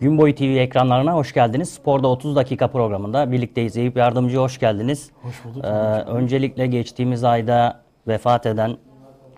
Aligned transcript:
Gün 0.00 0.18
boyu 0.18 0.34
TV 0.34 0.42
ekranlarına 0.42 1.14
hoş 1.14 1.32
geldiniz. 1.34 1.70
Sporda 1.70 2.08
30 2.08 2.36
dakika 2.36 2.68
programında 2.68 3.32
birlikteyiz. 3.32 3.76
Eyüp 3.76 3.96
Yardımcı 3.96 4.38
hoş 4.38 4.58
geldiniz. 4.58 5.10
Hoş 5.22 5.44
bulduk. 5.44 5.64
Ee, 5.64 5.68
öncelikle 6.02 6.66
geçtiğimiz 6.66 7.24
ayda 7.24 7.80
vefat 8.08 8.46
eden 8.46 8.76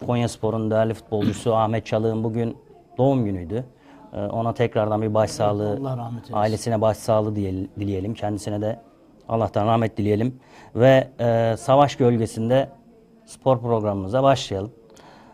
Konya 0.07 0.29
Spor'un 0.29 0.71
değerli 0.71 0.95
futbolcusu 0.95 1.55
Ahmet 1.57 1.87
Çalık'ın 1.87 2.25
bugün 2.25 2.57
doğum 2.99 3.25
günüydü. 3.25 3.65
Ee, 4.13 4.21
ona 4.21 4.55
tekrardan 4.55 5.03
bir 5.03 5.15
başsağlığı, 5.15 5.79
Allah 5.81 5.97
rahmet 5.97 6.25
eylesin. 6.25 6.35
ailesine 6.35 6.81
başsağlığı 6.81 7.37
dileyelim. 7.37 8.15
Kendisine 8.15 8.61
de 8.61 8.81
Allah'tan 9.29 9.67
rahmet 9.67 9.97
dileyelim. 9.97 10.41
Ve 10.75 11.09
e, 11.21 11.57
savaş 11.59 11.97
gölgesinde 11.97 12.69
spor 13.27 13.61
programımıza 13.61 14.23
başlayalım. 14.23 14.73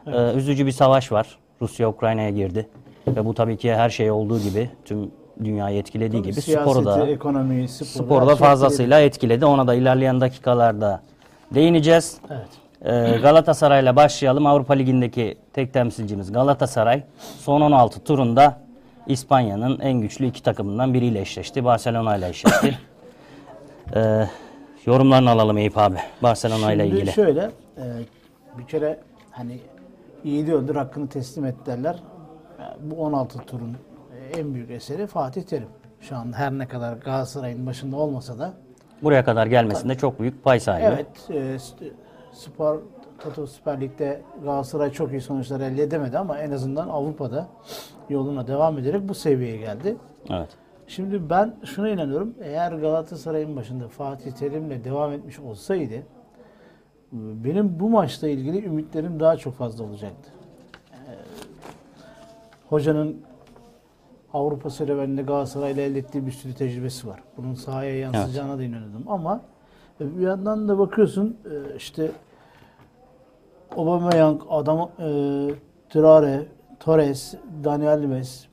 Ee, 0.06 0.32
üzücü 0.34 0.66
bir 0.66 0.72
savaş 0.72 1.12
var. 1.12 1.38
Rusya 1.62 1.88
Ukrayna'ya 1.88 2.30
girdi. 2.30 2.68
Ve 3.08 3.24
bu 3.24 3.34
tabii 3.34 3.56
ki 3.56 3.74
her 3.74 3.90
şey 3.90 4.10
olduğu 4.10 4.40
gibi 4.40 4.70
tüm 4.84 5.10
dünyayı 5.44 5.78
etkilediği 5.78 6.22
gibi 6.22 6.40
sporu 6.42 6.84
da 6.84 6.94
Siyaseti, 6.94 7.12
ekonomiyi, 7.12 7.68
sporu, 7.68 8.04
sporu 8.04 8.26
da 8.26 8.36
fazlasıyla 8.36 9.00
etkiledi. 9.00 9.46
Ona 9.46 9.66
da 9.66 9.74
ilerleyen 9.74 10.20
dakikalarda 10.20 11.00
değineceğiz. 11.54 12.18
Evet. 12.30 12.46
Ee, 12.84 13.18
Galatasaray'la 13.18 13.96
başlayalım. 13.96 14.46
Avrupa 14.46 14.74
Ligi'ndeki 14.74 15.38
tek 15.52 15.72
temsilcimiz 15.72 16.32
Galatasaray. 16.32 17.02
Son 17.38 17.60
16 17.60 18.04
turunda 18.04 18.58
İspanya'nın 19.06 19.80
en 19.80 20.00
güçlü 20.00 20.26
iki 20.26 20.42
takımından 20.42 20.94
biriyle 20.94 21.20
eşleşti. 21.20 21.64
Barcelona 21.64 22.16
ile 22.16 22.28
eşleşti. 22.28 22.78
Ee, 23.96 24.26
yorumlarını 24.86 25.30
alalım 25.30 25.58
Eyüp 25.58 25.78
abi. 25.78 25.96
Barcelona 26.22 26.72
ile 26.72 26.82
Şimdi 26.84 26.96
ilgili. 26.96 27.12
şöyle, 27.12 27.40
e, 27.76 27.84
bir 28.58 28.66
kere 28.66 28.98
hani 29.30 29.58
iyi 30.24 30.54
öldür 30.54 30.76
hakkını 30.76 31.08
teslim 31.08 31.44
et 31.44 31.54
derler. 31.66 31.96
Bu 32.80 33.04
16 33.04 33.38
turun 33.38 33.76
e, 34.34 34.40
en 34.40 34.54
büyük 34.54 34.70
eseri 34.70 35.06
Fatih 35.06 35.42
Terim. 35.42 35.68
Şu 36.00 36.16
an 36.16 36.32
her 36.32 36.52
ne 36.52 36.68
kadar 36.68 36.92
Galatasaray'ın 36.92 37.66
başında 37.66 37.96
olmasa 37.96 38.38
da 38.38 38.52
Buraya 39.02 39.24
kadar 39.24 39.46
gelmesinde 39.46 39.94
çok 39.94 40.20
büyük 40.20 40.44
pay 40.44 40.60
sahibi. 40.60 40.86
evet 40.86 41.30
e, 41.30 41.56
Spor 42.32 42.78
Toto 43.18 43.46
Süper 43.46 43.80
Lig'de 43.80 44.22
Galatasaray 44.42 44.90
çok 44.90 45.10
iyi 45.12 45.20
sonuçlar 45.20 45.60
elde 45.60 45.82
edemedi 45.82 46.18
ama 46.18 46.38
en 46.38 46.50
azından 46.50 46.88
Avrupa'da 46.88 47.48
yoluna 48.08 48.46
devam 48.46 48.78
ederek 48.78 49.08
bu 49.08 49.14
seviyeye 49.14 49.56
geldi. 49.56 49.96
Evet. 50.30 50.48
Şimdi 50.86 51.30
ben 51.30 51.54
şuna 51.64 51.88
inanıyorum. 51.88 52.34
Eğer 52.42 52.72
Galatasaray'ın 52.72 53.56
başında 53.56 53.88
Fatih 53.88 54.32
Terim'le 54.32 54.84
devam 54.84 55.12
etmiş 55.12 55.38
olsaydı 55.38 56.02
benim 57.12 57.80
bu 57.80 57.88
maçla 57.90 58.28
ilgili 58.28 58.64
ümitlerim 58.64 59.20
daha 59.20 59.36
çok 59.36 59.54
fazla 59.54 59.84
olacaktı. 59.84 60.30
Hocanın 62.68 63.16
Avrupa 64.32 64.70
serüveninde 64.70 65.22
Galatasaray'la 65.22 65.82
elde 65.82 65.98
ettiği 65.98 66.26
bir 66.26 66.32
sürü 66.32 66.54
tecrübesi 66.54 67.06
var. 67.08 67.20
Bunun 67.36 67.54
sahaya 67.54 67.98
yansıyacağına 67.98 68.58
da 68.58 68.62
inanıyordum 68.62 69.02
ama 69.06 69.40
bir 70.00 70.26
yandan 70.26 70.68
da 70.68 70.78
bakıyorsun 70.78 71.36
e, 71.44 71.76
işte 71.76 72.10
Aubameyang, 73.76 74.40
adam 74.50 74.78
e, 74.98 75.04
Traore, 75.90 76.46
Torres, 76.80 77.34
Daniel 77.64 77.92
Alves 77.92 78.46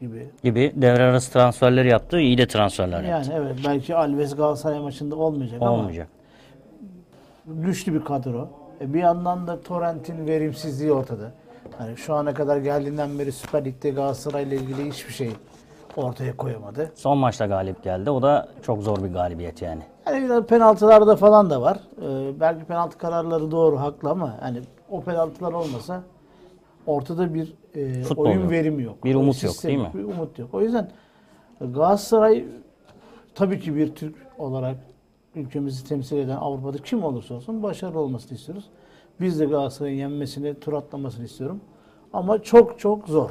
gibi 0.00 0.28
Gibi 0.42 0.72
devre 0.76 1.02
arası 1.02 1.32
transferleri 1.32 1.88
yaptı. 1.88 2.20
iyi 2.20 2.38
de 2.38 2.46
transferler 2.46 3.02
yaptı. 3.02 3.30
Yani 3.32 3.44
evet 3.44 3.56
belki 3.66 3.96
Alves 3.96 4.36
Galatasaray 4.36 4.80
maçında 4.80 5.16
olmayacak, 5.16 5.62
Olmayacak. 5.62 6.08
ama 7.46 7.62
güçlü 7.62 7.94
bir 7.94 8.04
kadro. 8.04 8.48
E 8.80 8.94
bir 8.94 8.98
yandan 9.00 9.46
da 9.46 9.60
Torrent'in 9.60 10.26
verimsizliği 10.26 10.92
ortada. 10.92 11.32
Hani 11.78 11.96
şu 11.96 12.14
ana 12.14 12.34
kadar 12.34 12.56
geldiğinden 12.56 13.18
beri 13.18 13.32
Süper 13.32 13.64
Lig'de 13.64 13.90
Galatasaray 13.90 14.42
ile 14.42 14.56
ilgili 14.56 14.90
hiçbir 14.90 15.12
şey 15.12 15.30
ortaya 15.96 16.36
koyamadı. 16.36 16.92
Son 16.94 17.18
maçta 17.18 17.46
galip 17.46 17.82
geldi. 17.82 18.10
O 18.10 18.22
da 18.22 18.48
çok 18.62 18.82
zor 18.82 19.04
bir 19.04 19.12
galibiyet 19.12 19.62
yani. 19.62 19.82
Hani 20.04 20.24
biraz 20.24 20.44
penaltılarda 20.44 21.16
falan 21.16 21.50
da 21.50 21.62
var. 21.62 21.78
Ee, 22.02 22.40
belki 22.40 22.64
penaltı 22.64 22.98
kararları 22.98 23.50
doğru, 23.50 23.80
haklı 23.80 24.10
ama 24.10 24.36
hani 24.40 24.60
o 24.90 25.00
penaltılar 25.00 25.52
olmasa 25.52 26.02
ortada 26.86 27.34
bir 27.34 27.54
e, 27.74 28.02
Futbol 28.02 28.24
oyun 28.24 28.40
yok. 28.40 28.50
verimi 28.50 28.82
yok. 28.82 29.04
Bir 29.04 29.14
umut 29.14 29.42
yok, 29.42 29.62
değil 29.62 29.78
mi? 29.78 29.90
Bir 29.94 30.04
umut 30.04 30.38
yok. 30.38 30.54
O 30.54 30.60
yüzden 30.60 30.90
Galatasaray 31.60 32.44
tabii 33.34 33.60
ki 33.60 33.76
bir 33.76 33.94
Türk 33.94 34.16
olarak 34.38 34.76
ülkemizi 35.34 35.88
temsil 35.88 36.16
eden 36.18 36.36
Avrupa'da 36.36 36.78
kim 36.78 37.04
olursa 37.04 37.34
olsun 37.34 37.62
başarılı 37.62 37.98
olmasını 37.98 38.38
istiyoruz. 38.38 38.64
Biz 39.20 39.40
de 39.40 39.44
Galatasaray'ın 39.44 39.96
yenmesini, 39.98 40.60
tur 40.60 40.72
atlamasını 40.72 41.24
istiyorum. 41.24 41.60
Ama 42.12 42.42
çok 42.42 42.78
çok 42.78 43.08
zor 43.08 43.30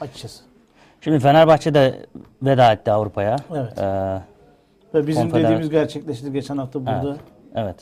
açıkçası. 0.00 0.42
Şimdi 1.00 1.18
Fenerbahçe 1.18 1.74
de 1.74 2.06
veda 2.42 2.72
etti 2.72 2.90
Avrupa'ya. 2.92 3.36
Evet. 3.54 3.78
Ee, 3.78 4.20
Ve 4.94 5.06
bizim 5.06 5.22
Konfeder- 5.28 5.42
dediğimiz 5.44 5.70
gerçekleşti 5.70 6.32
geçen 6.32 6.56
hafta 6.56 6.80
burada. 6.86 7.02
evet. 7.10 7.20
evet. 7.54 7.76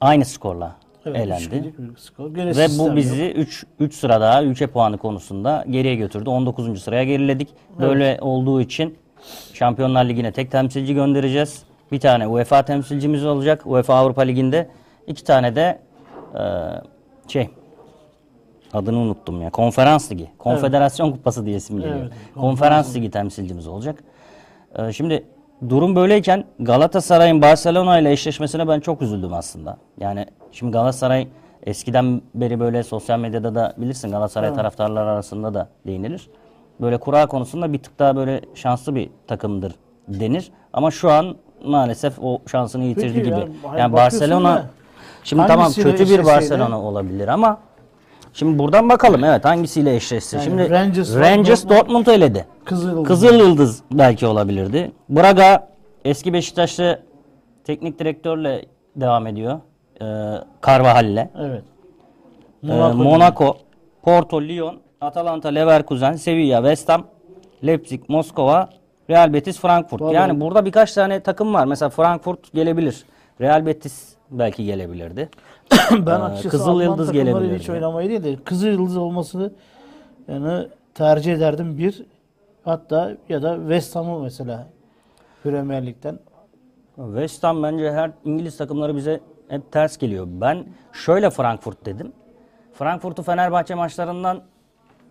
Aynı 0.00 0.24
skorla 0.24 0.76
Evet, 1.06 1.16
elendi. 1.20 1.74
skor. 1.96 2.34
Gene 2.34 2.56
Ve 2.56 2.66
bu 2.78 2.96
bizi 2.96 3.30
3 3.32 3.64
3 3.80 3.94
sıra 3.94 4.20
daha 4.20 4.42
ülke 4.42 4.66
puanı 4.66 4.98
konusunda 4.98 5.64
geriye 5.70 5.94
götürdü. 5.94 6.30
19. 6.30 6.82
sıraya 6.82 7.04
geriledik. 7.04 7.48
Böyle 7.78 8.18
olduğu 8.20 8.60
için 8.60 8.98
Şampiyonlar 9.52 10.04
Ligi'ne 10.04 10.32
tek 10.32 10.50
temsilci 10.50 10.94
göndereceğiz. 10.94 11.62
Bir 11.92 12.00
tane 12.00 12.26
UEFA 12.26 12.62
temsilcimiz 12.64 13.24
olacak. 13.26 13.62
UEFA 13.66 13.94
Avrupa 13.94 14.22
Ligi'nde 14.22 14.68
iki 15.06 15.24
tane 15.24 15.56
de 15.56 15.78
şey 17.28 17.50
adını 18.72 18.98
unuttum 18.98 19.42
ya. 19.42 19.50
Konferans 19.50 20.12
Ligi. 20.12 20.30
Konfederasyon 20.38 21.12
Kupası 21.12 21.46
diye 21.46 21.56
isim 21.56 21.76
geliyor. 21.80 21.96
Evet, 22.00 22.12
Konferans 22.34 22.96
Ligi 22.96 23.10
temsilcimiz 23.10 23.66
olacak. 23.66 24.04
E, 24.78 24.92
şimdi 24.92 25.24
durum 25.68 25.96
böyleyken 25.96 26.44
Galatasaray'ın 26.60 27.42
Barcelona 27.42 27.98
ile 27.98 28.12
eşleşmesine 28.12 28.68
ben 28.68 28.80
çok 28.80 29.02
üzüldüm 29.02 29.32
aslında. 29.32 29.76
Yani 30.00 30.26
şimdi 30.52 30.72
Galatasaray 30.72 31.28
eskiden 31.62 32.22
beri 32.34 32.60
böyle 32.60 32.82
sosyal 32.82 33.18
medyada 33.18 33.54
da 33.54 33.74
bilirsin 33.76 34.10
Galatasaray 34.10 34.54
taraftarlar 34.54 35.06
arasında 35.06 35.54
da 35.54 35.68
değinilir. 35.86 36.30
Böyle 36.80 36.96
kura 36.98 37.26
konusunda 37.26 37.72
bir 37.72 37.78
tık 37.78 37.98
daha 37.98 38.16
böyle 38.16 38.40
şanslı 38.54 38.94
bir 38.94 39.10
takımdır 39.26 39.74
denir. 40.08 40.50
Ama 40.72 40.90
şu 40.90 41.10
an 41.10 41.36
maalesef 41.64 42.18
o 42.22 42.40
şansını 42.46 42.84
yitirdi 42.84 43.12
Peki 43.14 43.22
gibi. 43.24 43.30
ya, 43.30 43.38
Yani, 43.38 43.92
bakıyorsun 43.92 43.92
Barcelona 43.92 44.64
şimdi 45.24 45.46
tamam 45.46 45.62
hangisiyle 45.62 45.90
kötü 45.90 46.04
bir 46.04 46.18
eşleşseydi- 46.18 46.26
Barcelona 46.26 46.82
olabilir 46.82 47.28
ama 47.28 47.58
şimdi 48.32 48.58
buradan 48.58 48.88
bakalım 48.88 49.24
evet 49.24 49.44
hangisiyle 49.44 49.96
eşleşse. 49.96 50.36
Yani 50.36 50.44
şimdi 50.44 50.70
Rangers, 50.70 51.16
Rangers, 51.16 51.64
Dortmund- 51.64 51.68
Dortmund 51.78 52.06
eledi. 52.06 52.46
Kızıl. 52.64 53.04
Kızıl 53.04 53.34
Yıldız 53.34 53.82
belki 53.92 54.26
olabilirdi. 54.26 54.92
Braga 55.08 55.68
eski 56.04 56.32
Beşiktaşlı 56.32 57.00
teknik 57.64 57.98
direktörle 57.98 58.64
devam 58.96 59.26
ediyor. 59.26 59.60
Ee, 60.00 60.04
Carvajal'le. 60.66 61.28
Evet. 61.40 61.62
Ee, 62.68 62.72
Monaco. 62.92 63.56
Porto, 64.02 64.42
Lyon, 64.42 64.76
Atalanta, 65.00 65.48
Leverkusen, 65.48 66.12
Sevilla, 66.12 66.56
West 66.58 66.88
Ham, 66.88 67.04
Leipzig, 67.66 68.00
Moskova, 68.08 68.70
Real 69.10 69.32
Betis, 69.32 69.60
Frankfurt. 69.60 70.12
Yani 70.12 70.40
burada 70.40 70.64
birkaç 70.64 70.92
tane 70.92 71.20
takım 71.20 71.54
var. 71.54 71.66
Mesela 71.66 71.90
Frankfurt 71.90 72.52
gelebilir. 72.52 73.04
Real 73.42 73.66
Betis 73.66 74.14
belki 74.30 74.64
gelebilirdi. 74.64 75.28
ben 75.90 76.20
Ee, 76.20 76.22
açıkçası 76.22 76.48
Kızıl 76.48 76.70
Alman 76.70 76.82
Yıldız 76.84 77.12
gelebilirdi. 77.12 77.58
hiç 77.58 77.70
oynamayı 77.70 78.08
değil 78.08 78.24
de 78.24 78.36
Kızıl 78.44 78.66
Yıldız 78.66 78.96
olması 78.96 79.52
yani 80.28 80.68
tercih 80.94 81.32
ederdim 81.34 81.78
bir 81.78 82.02
hatta 82.64 83.12
ya 83.28 83.42
da 83.42 83.56
West 83.56 83.96
Ham'ı 83.96 84.22
mesela 84.22 84.66
Premier 85.42 85.86
Lig'den. 85.86 86.18
West 86.96 87.44
Ham 87.44 87.62
bence 87.62 87.92
her 87.92 88.10
İngiliz 88.24 88.56
takımları 88.56 88.96
bize 88.96 89.20
hep 89.48 89.72
ters 89.72 89.96
geliyor. 89.98 90.26
Ben 90.30 90.64
şöyle 90.92 91.30
Frankfurt 91.30 91.86
dedim. 91.86 92.12
Frankfurt'u 92.72 93.22
Fenerbahçe 93.22 93.74
maçlarından 93.74 94.42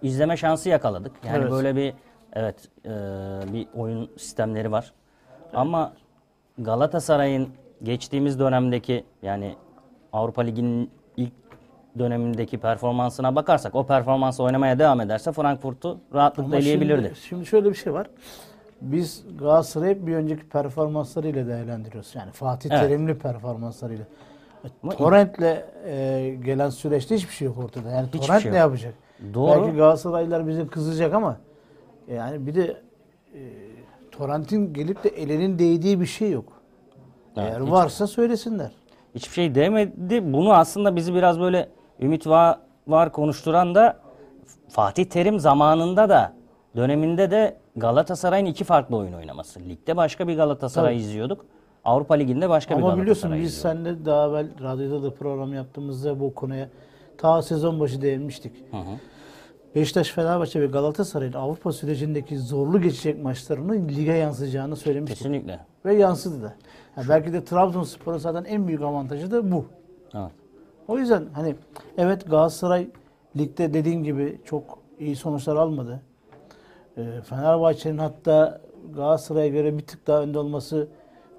izleme 0.01 0.38
şansı 0.38 0.69
yakaladık. 0.69 1.11
Yani 1.25 1.38
Evet. 1.38 1.51
böyle 1.51 1.75
bir 1.75 1.94
evet 2.33 2.55
e, 2.85 2.89
bir 3.53 3.67
oyun 3.75 4.09
sistemleri 4.17 4.71
var. 4.71 4.94
Ama 5.53 5.94
Galatasaray'ın 6.57 7.50
geçtiğimiz 7.83 8.39
dönemdeki 8.39 9.03
yani 9.21 9.55
Avrupa 10.13 10.41
Ligi'nin 10.41 10.89
ilk 11.17 11.33
dönemindeki 11.99 12.57
performansına 12.57 13.35
bakarsak 13.35 13.75
o 13.75 13.85
performansla 13.85 14.43
oynamaya 14.43 14.79
devam 14.79 15.01
ederse 15.01 15.31
Frankfurt'u 15.31 15.99
rahatlıkla 16.13 16.47
Ama 16.47 16.57
eleyebilirdi. 16.57 17.03
Şimdi, 17.03 17.19
şimdi 17.19 17.45
şöyle 17.45 17.69
bir 17.69 17.75
şey 17.75 17.93
var. 17.93 18.07
Biz 18.81 19.23
Galatasaray'ı 19.39 20.07
bir 20.07 20.15
önceki 20.15 20.49
performanslarıyla 20.49 21.47
değerlendiriyoruz. 21.47 22.15
Yani 22.15 22.31
Fatih 22.31 22.69
Evet. 22.71 22.81
Terimli 22.81 23.17
performanslarıyla. 23.17 24.05
Ama 24.83 24.91
Torrent'le 24.91 25.63
e, 25.85 26.37
gelen 26.45 26.69
süreçte 26.69 27.15
hiçbir 27.15 27.33
şey 27.33 27.45
yok 27.45 27.57
ortada. 27.57 27.89
Yani 27.89 28.07
Hiçbir 28.07 28.19
Torrent 28.19 28.43
şey 28.43 28.51
ne 28.51 28.57
yapacak? 28.57 28.93
Doğru. 29.33 29.61
Belki 29.61 29.77
Galatasaraylılar 29.77 30.47
bize 30.47 30.67
kızacak 30.67 31.13
ama 31.13 31.37
yani 32.07 32.47
bir 32.47 32.55
de 32.55 32.81
e, 33.33 33.41
Torrent'in 34.11 34.73
gelip 34.73 35.03
de 35.03 35.09
elinin 35.09 35.59
değdiği 35.59 36.01
bir 36.01 36.05
şey 36.05 36.31
yok. 36.31 36.60
Evet, 37.37 37.51
Eğer 37.53 37.61
hiç- 37.61 37.71
varsa 37.71 38.07
söylesinler. 38.07 38.71
hiçbir 39.15 39.33
şey 39.33 39.55
demedi. 39.55 40.33
Bunu 40.33 40.53
aslında 40.53 40.95
bizi 40.95 41.13
biraz 41.13 41.39
böyle 41.39 41.69
ümit 42.01 42.27
var, 42.27 42.59
var 42.87 43.11
konuşturan 43.11 43.75
da 43.75 43.97
Fatih 44.69 45.05
Terim 45.05 45.39
zamanında 45.39 46.09
da 46.09 46.33
döneminde 46.75 47.31
de 47.31 47.57
Galatasaray'ın 47.75 48.45
iki 48.45 48.63
farklı 48.63 48.97
oyun 48.97 49.13
oynaması. 49.13 49.59
Ligde 49.59 49.97
başka 49.97 50.27
bir 50.27 50.35
Galatasaray 50.35 50.97
izliyorduk. 50.97 51.45
Avrupa 51.85 52.13
Ligi'nde 52.13 52.49
başka 52.49 52.77
bir 52.77 52.83
Ama 52.83 52.87
Galatasaray 52.95 53.01
biliyorsun 53.01 53.31
biz 53.45 53.53
izliyorduk. 53.55 53.83
seninle 53.85 54.05
daha 54.05 54.27
evvel 54.29 54.47
radyoda 54.63 55.03
da 55.03 55.13
program 55.13 55.53
yaptığımızda 55.53 56.19
bu 56.19 56.35
konuya 56.35 56.69
ta 57.17 57.41
sezon 57.41 57.79
başı 57.79 58.01
değinmiştik. 58.01 58.53
Beşiktaş, 59.75 60.09
Fenerbahçe 60.11 60.61
ve 60.61 60.65
Galatasaray'ın 60.65 61.33
Avrupa 61.33 61.71
sürecindeki 61.71 62.37
zorlu 62.39 62.81
geçecek 62.81 63.23
maçlarının 63.23 63.89
lige 63.89 64.11
yansıyacağını 64.13 64.75
söylemiştik. 64.75 65.17
Kesinlikle. 65.17 65.59
Ve 65.85 65.93
yansıdı 65.95 66.43
da. 66.43 66.53
Yani 66.97 67.09
belki 67.09 67.33
de 67.33 67.43
Trabzonspor'un 67.43 68.17
zaten 68.17 68.43
en 68.43 68.67
büyük 68.67 68.81
avantajı 68.81 69.31
da 69.31 69.51
bu. 69.51 69.65
Evet. 70.13 70.31
O 70.88 70.97
yüzden 70.97 71.25
hani 71.33 71.55
evet 71.97 72.29
Galatasaray 72.29 72.88
ligde 73.38 73.73
dediğin 73.73 74.03
gibi 74.03 74.41
çok 74.45 74.79
iyi 74.99 75.15
sonuçlar 75.15 75.55
almadı. 75.55 76.01
Ee, 76.97 77.21
Fenerbahçe'nin 77.23 77.97
hatta 77.97 78.61
Galatasaray'a 78.95 79.47
göre 79.47 79.77
bir 79.77 79.83
tık 79.85 80.07
daha 80.07 80.21
önde 80.21 80.39
olması 80.39 80.88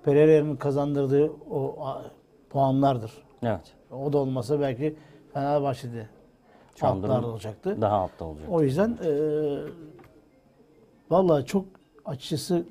Pereira'nın 0.04 0.56
kazandırdığı 0.56 1.31
o 1.50 1.76
a, 1.87 2.02
puanlardır. 2.50 3.12
Evet. 3.43 3.72
O 3.93 4.12
da 4.12 4.19
olmasa 4.19 4.60
belki 4.60 4.96
Fenerbahçe'de 5.34 6.06
Şu 6.76 6.87
altlarda 6.87 7.26
olacaktı. 7.26 7.81
Daha 7.81 7.96
altta 7.96 8.25
olacak. 8.25 8.46
O 8.50 8.62
yüzden 8.62 8.99
eee 9.04 9.58
vallahi 11.10 11.46
çok 11.46 11.64
açıkçası 12.04 12.64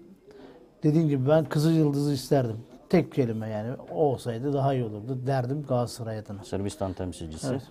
dediğim 0.83 1.07
gibi 1.07 1.29
ben 1.29 1.45
Kızıl 1.45 1.71
Yıldız'ı 1.71 2.13
isterdim. 2.13 2.57
Tek 2.91 3.11
kelime 3.11 3.49
yani 3.49 3.73
o 3.91 3.95
olsaydı 3.95 4.53
daha 4.53 4.73
iyi 4.73 4.83
olurdu 4.83 5.19
derdim 5.27 5.65
Galatasaray 5.67 6.17
adına. 6.17 6.43
Sırbistan 6.43 6.93
temsilcisi. 6.93 7.47
Evet. 7.51 7.61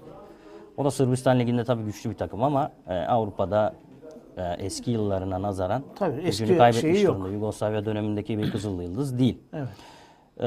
O 0.76 0.84
da 0.84 0.90
Sırbistan 0.90 1.38
Ligi'nde 1.38 1.64
tabii 1.64 1.82
güçlü 1.82 2.10
bir 2.10 2.14
takım 2.16 2.42
ama 2.42 2.72
e, 2.88 2.94
Avrupa'da 2.94 3.74
e, 4.36 4.42
eski 4.58 4.90
yıllarına 4.90 5.42
nazaran 5.42 5.82
Tabii, 5.96 6.14
gücünü 6.14 6.28
eski 6.28 6.58
kaybetmiş 6.58 6.94
şeyi 6.94 7.04
yok. 7.04 7.14
durumda. 7.14 7.32
Yugoslavya 7.32 7.84
dönemindeki 7.84 8.38
bir 8.38 8.50
Kızıl 8.52 8.82
Yıldız 8.82 9.18
değil. 9.18 9.38
Evet. 9.52 9.68
Ee, 10.38 10.42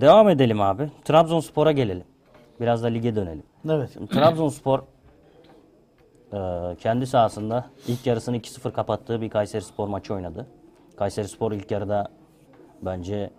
devam 0.00 0.28
edelim 0.28 0.60
abi. 0.60 0.90
Trabzonspor'a 1.04 1.72
gelelim. 1.72 2.04
Biraz 2.60 2.82
da 2.82 2.86
lige 2.86 3.16
dönelim. 3.16 3.42
Evet. 3.68 3.90
Şimdi 3.92 4.08
Trabzonspor 4.08 4.78
e, 6.32 6.38
kendi 6.80 7.06
sahasında 7.06 7.66
ilk 7.88 8.06
yarısını 8.06 8.36
2-0 8.36 8.72
kapattığı 8.72 9.20
bir 9.20 9.30
Kayseri 9.30 9.62
Spor 9.62 9.88
maçı 9.88 10.14
oynadı. 10.14 10.46
Kayseri 10.96 11.28
Spor 11.28 11.52
ilk 11.52 11.70
yarıda 11.70 12.08
bence 12.82 13.30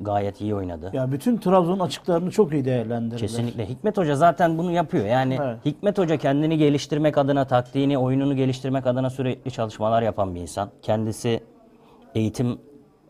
gayet 0.00 0.40
iyi 0.40 0.54
oynadı. 0.54 0.90
Ya 0.92 1.12
bütün 1.12 1.36
Trabzon 1.36 1.78
açıklarını 1.78 2.30
çok 2.30 2.52
iyi 2.52 2.64
değerlendirdiler. 2.64 3.20
Kesinlikle. 3.20 3.68
Hikmet 3.68 3.96
Hoca 3.98 4.16
zaten 4.16 4.58
bunu 4.58 4.72
yapıyor. 4.72 5.06
Yani 5.06 5.38
Evet. 5.42 5.56
Hikmet 5.64 5.98
Hoca 5.98 6.16
kendini 6.16 6.58
geliştirmek 6.58 7.18
adına, 7.18 7.44
taktiğini, 7.46 7.98
oyununu 7.98 8.36
geliştirmek 8.36 8.86
adına 8.86 9.10
sürekli 9.10 9.50
çalışmalar 9.50 10.02
yapan 10.02 10.34
bir 10.34 10.40
insan. 10.40 10.70
Kendisi 10.82 11.40
eğitim 12.14 12.58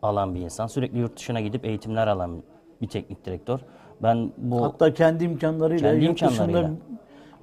alan 0.01 0.35
bir 0.35 0.39
insan. 0.41 0.67
Sürekli 0.67 0.99
yurt 0.99 1.17
dışına 1.17 1.41
gidip 1.41 1.65
eğitimler 1.65 2.07
alan 2.07 2.43
bir 2.81 2.87
teknik 2.87 3.25
direktör. 3.25 3.59
Ben 4.03 4.31
bu 4.37 4.63
Hatta 4.63 4.93
kendi 4.93 5.23
imkanlarıyla 5.23 5.91
Kendi 5.91 6.05
yurt 6.05 6.15
dışında 6.15 6.31
imkanlarıyla. 6.31 6.71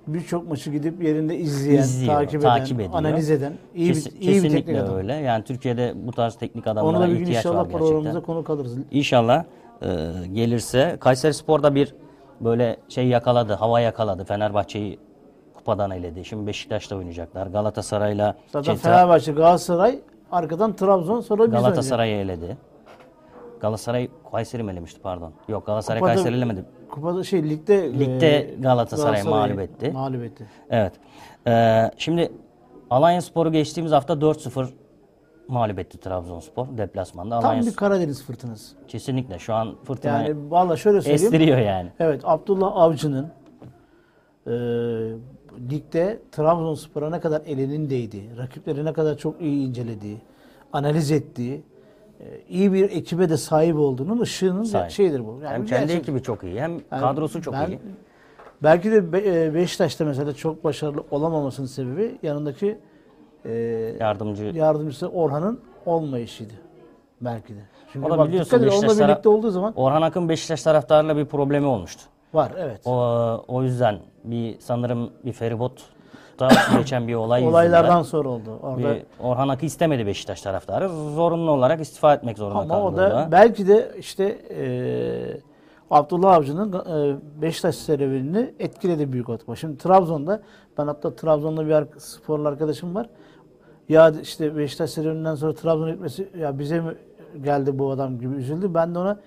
Birçok 0.07 0.49
maçı 0.49 0.71
gidip 0.71 1.03
yerinde 1.03 1.37
izleyen, 1.39 1.83
izliyor, 1.83 2.15
takip 2.15 2.41
eden, 2.41 2.49
takip 2.49 2.81
ediyor. 2.81 2.95
analiz 2.95 3.31
eden 3.31 3.53
iyi 3.75 3.89
Kes- 3.93 4.21
bir, 4.21 4.21
iyi 4.21 4.43
bir 4.43 4.51
teknik 4.51 4.79
adam. 4.79 4.97
öyle. 4.97 5.15
Yani 5.15 5.45
Türkiye'de 5.45 5.93
bu 5.97 6.13
tarz 6.13 6.35
teknik 6.35 6.67
adamlara 6.67 7.01
da 7.01 7.09
bir 7.09 7.13
gün 7.13 7.23
ihtiyaç 7.23 7.45
inşallah 7.45 7.65
programımıza 7.65 8.21
konuk 8.21 8.51
alırız. 8.51 8.77
İnşallah 8.91 9.45
e, 9.83 9.87
gelirse 10.33 10.97
Kayseri 11.01 11.35
Spor'da 11.35 11.75
bir 11.75 11.95
böyle 12.41 12.77
şey 12.89 13.07
yakaladı, 13.09 13.53
hava 13.53 13.81
yakaladı. 13.81 14.25
Fenerbahçe'yi 14.25 14.99
kupadan 15.55 15.91
eledi. 15.91 16.25
Şimdi 16.25 16.47
Beşiktaş'ta 16.47 16.97
oynayacaklar. 16.97 17.47
Galatasaray'la 17.47 18.35
Zaten 18.53 18.73
şey, 18.73 18.83
Fenerbahçe, 18.83 19.33
Galatasaray, 19.33 19.99
arkadan 20.33 20.77
Trabzon, 20.77 21.21
sonra 21.21 21.45
biz. 21.45 21.51
Galatasaray'ı 21.51 22.17
eledi. 22.17 22.57
Galatasaray 23.69 24.09
Kayseri 24.33 24.63
mi 24.63 24.73
elemişti 24.73 25.01
pardon. 25.01 25.33
Yok 25.49 25.67
Galatasaray 25.67 26.01
Kupada- 26.01 26.15
Kayseri 26.15 26.35
elemedi. 26.37 26.65
Kupada 26.91 27.25
şey 27.25 27.51
ligde 27.51 27.99
Ligde 27.99 28.39
e, 28.39 28.55
Galatasaray'ı 28.61 29.25
mağlup 29.25 29.61
etti. 29.61 29.91
Mağlup 29.91 30.23
etti. 30.23 30.47
Evet. 30.71 30.93
Ee, 31.47 31.91
şimdi 31.97 32.33
Alanya 32.91 33.23
Spor'u 33.23 33.53
geçtiğimiz 33.53 33.93
hafta 33.93 34.13
4-0 34.15 34.67
mağlup 35.49 35.79
etti 35.79 35.99
Trabzonspor 36.01 36.67
deplasmanda. 36.79 37.41
Tam 37.41 37.51
Alanya 37.51 37.67
bir 37.67 37.77
Karadeniz 37.77 38.23
fırtınası. 38.25 38.77
kesinlikle 38.89 39.39
şu 39.39 39.55
an 39.55 39.75
fırtına 39.85 40.13
Yani 40.23 40.51
valla 40.51 40.77
şöyle 40.77 41.01
söyleyeyim. 41.01 41.25
estiriyor 41.35 41.59
yani. 41.59 41.91
Evet 42.01 42.21
Abdullah 42.25 42.77
Avcı'nın 42.77 43.29
e, 44.47 44.51
ligde 45.71 46.21
Trabzonspor'a 46.33 47.11
ne 47.11 47.21
kadar 47.21 47.43
elinin 47.47 47.91
değdiği, 47.91 48.37
rakipleri 48.39 48.85
ne 48.85 48.93
kadar 48.93 49.17
çok 49.19 49.41
iyi 49.41 49.69
incelediği, 49.69 50.19
analiz 50.73 51.11
ettiği, 51.11 51.63
iyi 52.49 52.73
bir 52.73 52.85
ekibe 52.91 53.29
de 53.29 53.37
sahip 53.37 53.77
olduğunun 53.77 54.21
ışığının 54.21 54.63
Sahip. 54.65 54.91
şeyidir 54.91 55.21
bu. 55.27 55.41
Yani 55.45 55.55
Hem 55.55 55.67
kendi 55.67 55.87
gerçek- 55.87 56.03
ekibi 56.03 56.23
çok 56.23 56.45
iyi 56.45 56.61
hem 56.61 56.71
Yani 56.73 56.83
kadrosu 56.91 57.43
çok 57.43 57.55
ben- 57.55 57.69
iyi. 57.69 57.79
Belki 58.63 58.93
de 58.93 59.13
Be- 59.13 59.45
e, 59.45 59.55
Beşiktaş'ta 59.55 60.05
mesela 60.05 60.33
çok 60.35 60.65
başarılı 60.65 61.05
olamamasının 61.11 61.67
sebebi 61.67 62.19
yanındaki 62.23 62.79
e, 63.45 63.53
Yardımcı 64.01 64.45
yardımcısı 64.45 65.09
Orhan'ın 65.09 65.61
olmayışıydı. 65.87 66.53
Belki 67.21 67.55
de. 67.55 67.61
Çünkü 67.93 68.07
O 68.07 68.11
da 68.11 68.19
bak, 68.19 68.29
biliyorsun 68.29 68.57
edin, 68.59 68.67
onunla 68.69 68.83
Beşiktaş 68.83 69.09
birlikte 69.09 69.29
olduğu 69.29 69.51
zaman 69.51 69.73
Orhan 69.77 70.03
Akın 70.03 70.29
Beşiktaş 70.29 70.63
taraftarıyla 70.63 71.17
bir 71.17 71.25
problemi 71.25 71.67
olmuştu. 71.67 72.03
var 72.35 72.53
evet. 72.59 72.81
O 72.87 73.45
o 73.49 73.63
yüzden 73.63 73.99
bir 74.25 74.57
sanırım 74.59 75.11
bir 75.25 75.33
feribot'ta 76.39 76.79
geçen 76.79 77.09
bir 77.09 77.15
olay 77.15 77.49
Olaylardan 77.49 77.89
yüzünden 77.89 78.03
sonra 78.03 78.29
oldu. 78.29 78.59
Orada 78.63 78.79
bir 78.95 79.03
Orhan 79.23 79.49
Akın 79.49 79.67
istemedi 79.67 80.07
Beşiktaş 80.07 80.43
taraftarı. 80.43 80.89
Zorunlu 80.89 81.51
olarak 81.51 81.81
istifa 81.81 82.15
etmek 82.15 82.39
zorunda 82.39 82.59
Ama 82.61 82.69
kaldı 82.75 82.83
o 82.83 82.97
da 82.97 83.03
orada. 83.07 83.29
belki 83.33 83.69
de 83.69 83.91
işte 83.99 84.39
eee 84.51 85.41
Abdullah 85.91 86.35
Avcı'nın 86.35 86.73
eee, 86.73 87.17
Beşiktaş 87.43 87.75
serüvenini 87.75 88.55
etkiledi 88.59 89.13
büyük 89.13 89.29
oranda. 89.29 89.57
Şimdi 89.57 89.79
Trabzon'da 89.79 90.43
ben 90.79 90.87
hatta 90.87 91.15
Trabzon'da 91.17 91.67
bir 91.67 92.01
sporlu 92.01 92.49
arkadaşım 92.49 92.95
var. 92.95 93.07
Ya 93.89 94.13
işte 94.23 94.57
Beşiktaş 94.57 94.91
serüveninden 94.91 95.35
sonra 95.35 95.55
Trabzon'a 95.55 95.91
gitmesi 95.91 96.29
ya 96.39 96.59
bize 96.59 96.81
mi 96.81 96.95
geldi 97.45 97.79
bu 97.79 97.91
adam 97.91 98.19
gibi 98.19 98.35
üzüldü. 98.35 98.75
Ben 98.75 98.95
de 98.95 98.99
ona 98.99 99.19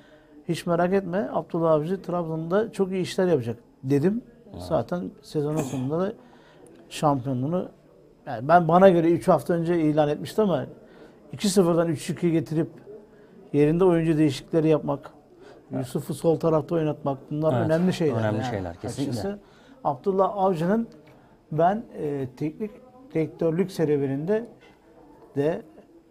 hiç 0.49 0.65
merak 0.65 0.93
etme 0.93 1.29
Abdullah 1.33 1.71
Avcı 1.71 2.01
Trabzon'da 2.01 2.71
çok 2.71 2.91
iyi 2.91 3.01
işler 3.01 3.27
yapacak 3.27 3.57
dedim. 3.83 4.21
Zaten 4.57 5.11
sezonun 5.21 5.57
sonunda 5.61 5.99
da 5.99 6.13
şampiyonluğunu 6.89 7.69
yani 8.27 8.47
ben 8.47 8.67
bana 8.67 8.89
göre 8.89 9.11
3 9.11 9.27
hafta 9.27 9.53
önce 9.53 9.79
ilan 9.81 10.09
etmişti 10.09 10.41
ama 10.41 10.65
2-0'dan 11.33 11.89
3-2 11.89 12.29
getirip 12.29 12.69
yerinde 13.53 13.85
oyuncu 13.85 14.17
değişiklikleri 14.17 14.67
yapmak, 14.69 15.11
Yusuf'u 15.71 16.13
sol 16.13 16.39
tarafta 16.39 16.75
oynatmak 16.75 17.17
bunlar 17.31 17.53
Evet, 17.57 17.65
önemli 17.65 17.93
şeyler. 17.93 18.19
önemli 18.19 18.37
yani. 18.37 18.49
şeyler, 18.49 18.75
kesinlikle. 18.75 19.11
Açıkçası 19.11 19.39
Abdullah 19.83 20.37
Avcı'nın 20.37 20.87
ben 21.51 21.83
e, 21.97 22.27
teknik 22.37 22.71
direktörlük 23.13 23.71
serüveninde 23.71 24.45
de 25.35 25.61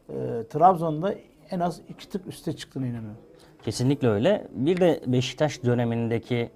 e, 0.08 0.14
Trabzon'da 0.50 1.14
en 1.50 1.60
az 1.60 1.80
iki 1.88 2.08
tık 2.08 2.26
üste 2.26 2.52
çıktığını 2.56 2.86
inanıyorum. 2.86 3.18
Kesinlikle 3.62 4.08
öyle. 4.08 4.48
Bir 4.52 4.80
de 4.80 5.00
Beşiktaş 5.06 5.64
dönemindeki 5.64 6.50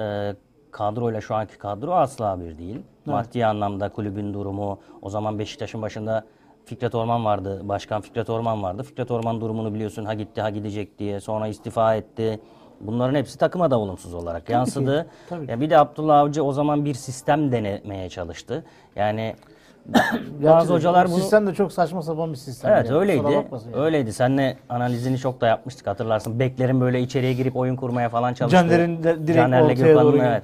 e, 0.00 0.34
kadroyla 0.70 1.20
şu 1.20 1.34
anki 1.34 1.58
kadro 1.58 1.92
asla 1.92 2.40
bir 2.40 2.58
değil. 2.58 2.82
Maddi 3.10 3.46
anlamda 3.46 3.88
kulübün 3.88 4.34
durumu, 4.34 4.78
o 5.02 5.10
zaman 5.10 5.38
Beşiktaş'ın 5.38 5.82
başında 5.82 6.24
Fikret 6.64 6.94
Orman 6.94 7.24
vardı, 7.24 7.60
Başkan 7.64 8.00
Fikret 8.00 8.30
Orman 8.30 8.62
vardı. 8.62 8.82
Fikret 8.82 9.10
Orman 9.10 9.40
durumunu 9.40 9.74
biliyorsun 9.74 10.04
ha 10.04 10.14
gitti 10.14 10.40
ha 10.40 10.50
gidecek 10.50 10.98
diye 10.98 11.20
sonra 11.20 11.46
istifa 11.48 11.94
etti. 11.94 12.40
Bunların 12.80 13.14
hepsi 13.14 13.38
takıma 13.38 13.70
da 13.70 13.78
olumsuz 13.78 14.14
olarak 14.14 14.48
yansıdı. 14.48 15.06
tabii 15.28 15.46
ki. 15.46 15.52
Ya 15.52 15.60
bir 15.60 15.70
de 15.70 15.78
Abdullah 15.78 16.18
Avcı 16.18 16.44
o 16.44 16.52
zaman 16.52 16.84
bir 16.84 16.94
sistem 16.94 17.52
denemeye 17.52 18.08
çalıştı. 18.08 18.64
Yani 18.96 19.34
bazı 20.44 20.72
hocalar 20.72 21.08
bunu 21.08 21.16
sistem 21.16 21.46
de 21.46 21.54
çok 21.54 21.72
saçma 21.72 22.02
sapan 22.02 22.32
bir 22.32 22.36
sistem. 22.36 22.72
Evet 22.72 22.86
yani. 22.86 22.98
öyleydi. 22.98 23.46
Öyleydi. 23.74 24.12
Seninle 24.12 24.56
analizini 24.68 25.18
çok 25.18 25.40
da 25.40 25.46
yapmıştık 25.46 25.86
hatırlarsın. 25.86 26.38
Beklerin 26.38 26.80
böyle 26.80 27.00
içeriye 27.00 27.32
girip 27.32 27.56
oyun 27.56 27.76
kurmaya 27.76 28.08
falan 28.08 28.34
çalıştı. 28.34 28.56
Caner'in 28.56 29.02
direkt 29.02 29.36
Caner'le 29.36 29.64
ortaya 29.64 29.94
doğru 29.94 30.16
evet. 30.16 30.42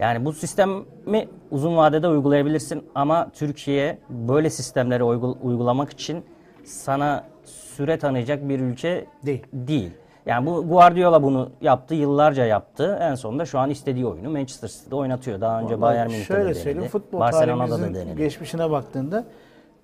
Yani 0.00 0.24
bu 0.24 0.32
sistemi 0.32 1.28
uzun 1.50 1.76
vadede 1.76 2.08
uygulayabilirsin 2.08 2.84
ama 2.94 3.30
Türkiye 3.32 3.98
böyle 4.10 4.50
sistemleri 4.50 5.02
uygul- 5.02 5.36
uygulamak 5.42 5.90
için 5.90 6.24
sana 6.64 7.24
süre 7.44 7.98
tanıyacak 7.98 8.48
bir 8.48 8.60
ülke 8.60 9.06
Değil. 9.26 9.46
değil. 9.52 9.90
Yani 10.26 10.46
bu 10.46 10.68
Guardiola 10.68 11.22
bunu 11.22 11.50
yaptı, 11.60 11.94
yıllarca 11.94 12.44
yaptı. 12.44 12.98
En 13.02 13.14
sonunda 13.14 13.44
şu 13.46 13.58
an 13.58 13.70
istediği 13.70 14.06
oyunu 14.06 14.30
Manchester 14.30 14.68
City'de 14.68 14.94
oynatıyor. 14.94 15.40
Daha 15.40 15.60
önce 15.60 15.74
Vallahi 15.74 15.80
Bayern 15.94 16.06
Münih'te 16.06 16.22
de 16.22 16.26
Şöyle 16.36 16.44
denedi. 16.44 16.58
söyleyeyim 16.58 16.88
futbol 16.90 17.20
Barcelona'da 17.20 17.78
da 17.80 17.94
denedi. 17.94 18.16
geçmişine 18.16 18.70
baktığında 18.70 19.24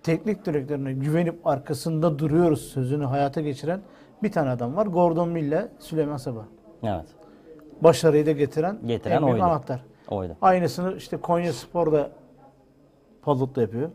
teknik 0.02 0.46
direktörüne 0.46 0.92
güvenip 0.92 1.46
arkasında 1.46 2.18
duruyoruz 2.18 2.60
sözünü 2.60 3.04
hayata 3.04 3.40
geçiren 3.40 3.80
bir 4.22 4.32
tane 4.32 4.50
adam 4.50 4.76
var. 4.76 4.86
Gordon 4.86 5.28
Mill'le 5.28 5.68
Süleyman 5.78 6.16
Sabah. 6.16 6.42
Evet. 6.82 7.06
Başarıyı 7.80 8.26
da 8.26 8.32
getiren, 8.32 8.78
Getiren 8.86 9.16
en 9.16 9.22
büyük 9.22 9.34
oydu. 9.34 9.44
anahtar. 9.44 9.80
Oydu. 10.08 10.36
Aynısını 10.42 10.96
işte 10.96 11.16
Konya 11.16 11.52
Spor'da 11.52 12.10
Palut'ta 13.22 13.60
yapıyor. 13.60 13.90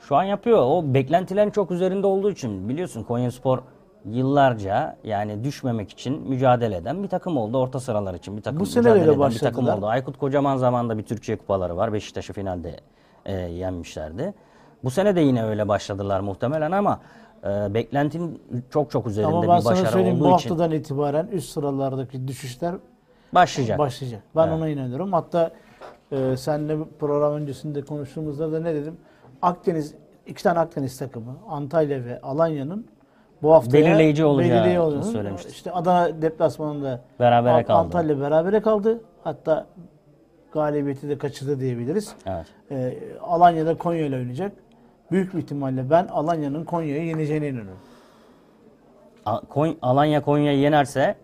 Şu 0.00 0.16
an 0.16 0.22
yapıyor. 0.22 0.58
O 0.58 0.94
beklentilerin 0.94 1.50
çok 1.50 1.70
üzerinde 1.70 2.06
olduğu 2.06 2.30
için 2.30 2.68
biliyorsun 2.68 3.02
Konyaspor 3.02 3.58
yıllarca 4.04 4.96
yani 5.04 5.44
düşmemek 5.44 5.90
için 5.90 6.28
mücadele 6.28 6.76
eden 6.76 7.02
bir 7.02 7.08
takım 7.08 7.36
oldu. 7.36 7.58
Orta 7.58 7.80
sıralar 7.80 8.14
için 8.14 8.36
bir 8.36 8.42
takım 8.42 8.60
Bu 8.60 8.66
sene 8.66 8.82
mücadele 8.82 9.12
eden 9.12 9.30
bir 9.30 9.38
takım 9.38 9.68
oldu. 9.68 9.86
Aykut 9.86 10.18
Kocaman 10.18 10.56
zamanında 10.56 10.98
bir 10.98 11.02
Türkiye 11.02 11.38
kupaları 11.38 11.76
var. 11.76 11.92
Beşiktaş'ı 11.92 12.32
finalde 12.32 12.80
e, 13.26 13.34
yenmişlerdi. 13.34 14.34
Bu 14.84 14.90
sene 14.90 15.16
de 15.16 15.20
yine 15.20 15.44
öyle 15.44 15.68
başladılar 15.68 16.20
muhtemelen 16.20 16.72
ama 16.72 17.00
e, 17.44 17.74
beklentinin 17.74 18.42
çok 18.70 18.90
çok 18.90 19.06
üzerinde 19.06 19.32
Ama 19.32 19.42
ben 19.48 19.56
bir 19.56 19.62
sana 19.62 19.74
başarı 19.74 19.88
söyleyeyim 19.92 20.20
bu 20.20 20.24
olduğu 20.26 20.36
için 20.38 20.48
haftadan 20.48 20.72
itibaren 20.72 21.26
üst 21.26 21.50
sıralardaki 21.50 22.28
düşüşler 22.28 22.74
başlayacak. 23.34 23.78
başlayacak. 23.78 24.22
Ben 24.36 24.48
ona 24.48 24.68
inanıyorum. 24.68 25.12
Hatta 25.12 25.50
e, 26.12 26.36
seninle 26.36 26.76
program 26.98 27.32
öncesinde 27.32 27.82
konuştuğumuzda 27.82 28.52
da 28.52 28.60
ne 28.60 28.74
dedim? 28.74 28.96
Akdeniz, 29.42 29.94
iki 30.26 30.42
tane 30.42 30.58
Akdeniz 30.58 30.98
takımı 30.98 31.36
Antalya 31.48 32.04
ve 32.04 32.20
Alanya'nın 32.20 32.86
bu 33.42 33.52
haftaya 33.52 33.84
Belirleyici 33.84 34.24
olacağı 34.24 34.50
belirleyici 34.50 34.80
olacağını 34.80 35.04
söylemiştik. 35.04 35.52
İşte 35.52 35.72
Adana 35.72 36.22
deplasmanında 36.22 37.00
Berabere 37.20 37.52
Ant- 37.52 37.66
kaldı. 37.66 37.78
Antalya 37.78 38.20
berabere 38.20 38.60
kaldı. 38.60 39.00
Hatta 39.24 39.66
galibiyeti 40.52 41.08
de 41.08 41.18
kaçırdı 41.18 41.60
diyebiliriz. 41.60 42.14
Evet. 42.26 42.46
E, 42.70 42.98
Alanya'da 43.22 43.78
Konya 43.78 44.06
ile 44.06 44.16
oynayacak. 44.16 44.52
Büyük 45.10 45.34
bir 45.34 45.38
ihtimalle 45.38 45.90
ben 45.90 46.06
Alanya'nın 46.06 46.64
Konya'yı 46.64 47.04
yeneceğine 47.04 47.48
inanıyorum. 47.48 47.78
Alanya 49.82 50.22
Konya'yı 50.22 50.58
yenerse 50.58 51.14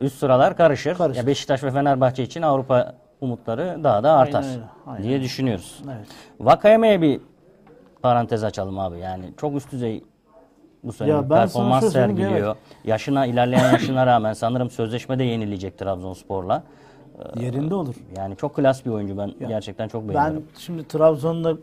üst 0.00 0.18
sıralar 0.18 0.56
karışır. 0.56 0.94
Karışır. 0.94 1.20
Ya 1.20 1.26
Beşiktaş 1.26 1.64
ve 1.64 1.70
Fenerbahçe 1.70 2.22
için 2.22 2.42
Avrupa 2.42 2.94
umutları 3.20 3.84
daha 3.84 4.02
da 4.02 4.12
artar 4.12 4.42
Aynen 4.42 4.54
öyle, 4.54 4.64
aynen 4.86 5.02
diye 5.02 5.20
düşünüyoruz. 5.20 5.82
Evet. 5.84 6.06
Vakayeme'ye 6.40 7.00
bir 7.02 7.20
parantez 8.02 8.44
açalım 8.44 8.78
abi. 8.78 8.98
Yani 8.98 9.24
çok 9.36 9.56
üst 9.56 9.72
düzey 9.72 10.04
bu 10.84 10.92
sene 10.92 11.08
Ya 11.08 11.28
performans 11.28 11.92
sergiliyor. 11.92 12.56
Yaşına 12.84 13.26
ilerleyen 13.26 13.72
yaşına 13.72 14.06
rağmen 14.06 14.32
sanırım 14.32 14.70
sözleşme 14.70 15.18
de 15.18 15.24
yenilecek 15.24 15.78
Trabzonspor'la. 15.78 16.62
Yerinde 17.40 17.74
olur. 17.74 17.94
Yani 18.16 18.36
çok 18.36 18.56
klas 18.56 18.84
bir 18.84 18.90
oyuncu 18.90 19.18
ben 19.18 19.34
gerçekten 19.48 19.88
çok 19.88 20.08
beğeniyorum. 20.08 20.36
Ben 20.36 20.60
şimdi 20.60 20.88
Trabzon'da 20.88 21.50
e, 21.52 21.56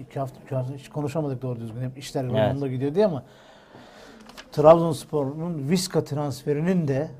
iki 0.00 0.18
hafta, 0.18 0.40
iki 0.44 0.54
hafta 0.54 0.74
hiç 0.74 0.88
konuşamadık 0.88 1.42
doğru 1.42 1.60
düzgün. 1.60 1.80
Hep 1.80 1.98
işler 1.98 2.24
yolunda 2.24 2.68
gidiyor 2.68 2.94
diye 2.94 3.06
ama 3.06 3.22
Trabzonspor'un 4.52 5.68
Viska 5.68 6.04
transferinin 6.04 6.88
de 6.88 7.10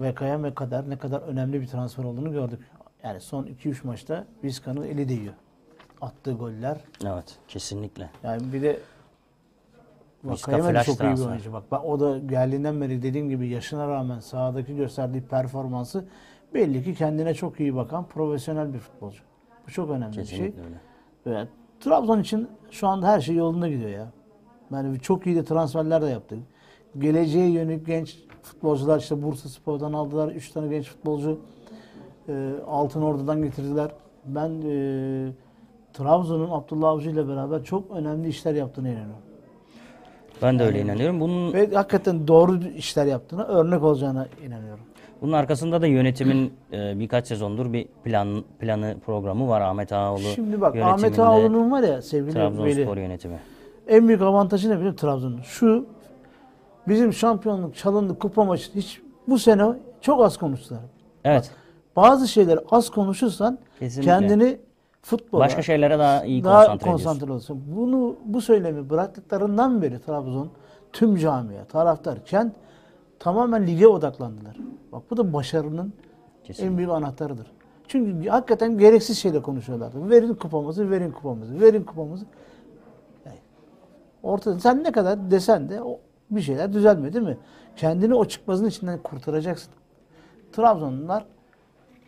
VKM 0.00 0.54
kadar 0.54 0.90
ne 0.90 0.98
kadar 0.98 1.20
önemli 1.20 1.60
bir 1.60 1.66
transfer 1.66 2.04
olduğunu 2.04 2.32
gördük. 2.32 2.60
Yani 3.02 3.20
son 3.20 3.44
2-3 3.44 3.86
maçta 3.86 4.26
Viska'nın 4.44 4.82
eli 4.82 5.08
değiyor. 5.08 5.34
Attığı 6.00 6.32
goller. 6.32 6.76
Evet, 7.04 7.38
kesinlikle. 7.48 8.10
Yani 8.22 8.52
bir 8.52 8.62
de 8.62 8.80
Vakayeme 10.24 10.82
çok 10.82 11.00
iyi 11.00 11.16
bir 11.16 11.26
oyuncu. 11.26 11.52
Bak 11.52 11.62
ben, 11.72 11.76
o 11.76 12.00
da 12.00 12.18
geldiğinden 12.18 12.80
beri 12.80 13.02
dediğim 13.02 13.28
gibi 13.28 13.48
yaşına 13.48 13.88
rağmen 13.88 14.20
sahadaki 14.20 14.76
gösterdiği 14.76 15.22
performansı 15.22 16.04
belli 16.54 16.84
ki 16.84 16.94
kendine 16.94 17.34
çok 17.34 17.60
iyi 17.60 17.76
bakan 17.76 18.06
profesyonel 18.06 18.74
bir 18.74 18.78
futbolcu. 18.78 19.22
Bu 19.66 19.70
çok 19.70 19.90
önemli 19.90 20.18
bir 20.18 20.24
şey. 20.24 20.38
Kesinlikle 20.38 20.62
öyle. 20.62 20.76
Ve 21.26 21.48
Trabzon 21.80 22.20
için 22.20 22.48
şu 22.70 22.88
anda 22.88 23.06
her 23.06 23.20
şey 23.20 23.36
yolunda 23.36 23.68
gidiyor 23.68 23.90
ya. 23.90 24.08
Yani 24.76 25.00
çok 25.00 25.26
iyi 25.26 25.36
de 25.36 25.44
transferler 25.44 26.02
de 26.02 26.06
yaptık. 26.06 26.38
Geleceğe 26.98 27.50
yönelik 27.50 27.86
genç 27.86 28.18
futbolcular 28.42 28.98
işte 28.98 29.22
Bursa 29.22 29.48
Spor'dan 29.48 29.92
aldılar. 29.92 30.28
Üç 30.28 30.50
tane 30.50 30.68
genç 30.68 30.88
futbolcu 30.88 31.38
e, 32.28 32.50
Altın 32.66 33.02
Ordu'dan 33.02 33.42
getirdiler. 33.42 33.90
Ben 34.26 34.50
e, 34.50 35.32
Trabzon'un 35.92 36.50
Abdullah 36.50 36.88
Avcı 36.88 37.10
ile 37.10 37.28
beraber 37.28 37.64
çok 37.64 37.90
önemli 37.90 38.28
işler 38.28 38.54
yaptığına 38.54 38.88
inanıyorum. 38.88 39.22
Ben 40.42 40.58
de 40.58 40.64
öyle 40.64 40.80
inanıyorum. 40.80 41.20
Bunun 41.20 41.52
Ve 41.52 41.74
hakikaten 41.74 42.28
doğru 42.28 42.64
işler 42.64 43.06
yaptığına, 43.06 43.44
örnek 43.44 43.82
olacağına 43.82 44.26
inanıyorum. 44.46 44.84
Bunun 45.22 45.32
arkasında 45.32 45.82
da 45.82 45.86
yönetimin 45.86 46.52
e, 46.72 46.98
birkaç 46.98 47.26
sezondur 47.26 47.72
bir 47.72 47.86
plan 48.04 48.44
planı 48.58 48.96
programı 49.06 49.48
var 49.48 49.60
Ahmet 49.60 49.92
Ağaoğlu. 49.92 50.20
Şimdi 50.20 50.60
bak 50.60 50.76
Ahmet 50.76 51.18
Ağaoğlu'nun 51.18 51.70
var 51.70 51.82
ya 51.82 52.02
sevgili. 52.02 52.32
Trabzonspor 52.32 52.96
yönetimi. 52.96 53.38
En 53.88 54.08
büyük 54.08 54.22
avantajı 54.22 54.70
ne 54.70 54.78
biliyor 54.78 54.96
Trabzon'un? 54.96 55.40
Şu 55.42 55.86
bizim 56.88 57.12
şampiyonluk 57.12 57.76
çalındı 57.76 58.18
kupa 58.18 58.44
maçı 58.44 58.74
hiç 58.74 59.02
bu 59.28 59.38
sene 59.38 59.66
çok 60.00 60.22
az 60.22 60.36
konuştular. 60.36 60.80
Evet. 61.24 61.50
Bazı 61.96 62.28
şeyleri 62.28 62.60
az 62.70 62.90
konuşursan 62.90 63.58
Kesinlikle. 63.78 64.10
kendini 64.12 64.58
futbola 65.02 65.40
Başka 65.40 65.62
şeylere 65.62 65.98
daha 65.98 66.24
iyi 66.24 66.44
daha 66.44 66.66
konsantre 66.66 66.90
konsantre 66.90 67.32
olursun. 67.32 67.62
Bunu 67.76 68.16
bu 68.24 68.40
söylemi 68.40 68.90
bıraktıklarından 68.90 69.82
beri 69.82 70.00
Trabzon 70.00 70.50
tüm 70.92 71.16
camia, 71.16 71.64
taraftar, 71.64 72.24
kent 72.24 72.54
tamamen 73.18 73.66
lige 73.66 73.86
odaklandılar. 73.86 74.56
Bak 74.92 75.02
bu 75.10 75.16
da 75.16 75.32
başarının 75.32 75.92
Kesinlikle. 76.44 76.72
en 76.72 76.76
büyük 76.78 76.90
anahtarıdır. 76.90 77.46
Çünkü 77.88 78.28
hakikaten 78.28 78.78
gereksiz 78.78 79.18
şeyle 79.18 79.42
konuşuyorlardı. 79.42 80.10
Verin 80.10 80.34
kupamızı, 80.34 80.90
verin 80.90 81.10
kupamızı, 81.10 81.60
verin 81.60 81.82
kupamızı. 81.82 82.26
Ortada 84.24 84.60
sen 84.60 84.84
ne 84.84 84.92
kadar 84.92 85.30
desen 85.30 85.68
de 85.68 85.82
o 85.82 86.00
bir 86.30 86.40
şeyler 86.40 86.72
düzelmiyor 86.72 87.12
değil 87.12 87.24
mi? 87.24 87.38
Kendini 87.76 88.14
o 88.14 88.24
çıkmazın 88.24 88.66
içinden 88.66 88.98
kurtaracaksın. 88.98 89.72
Trabzonlular 90.52 91.24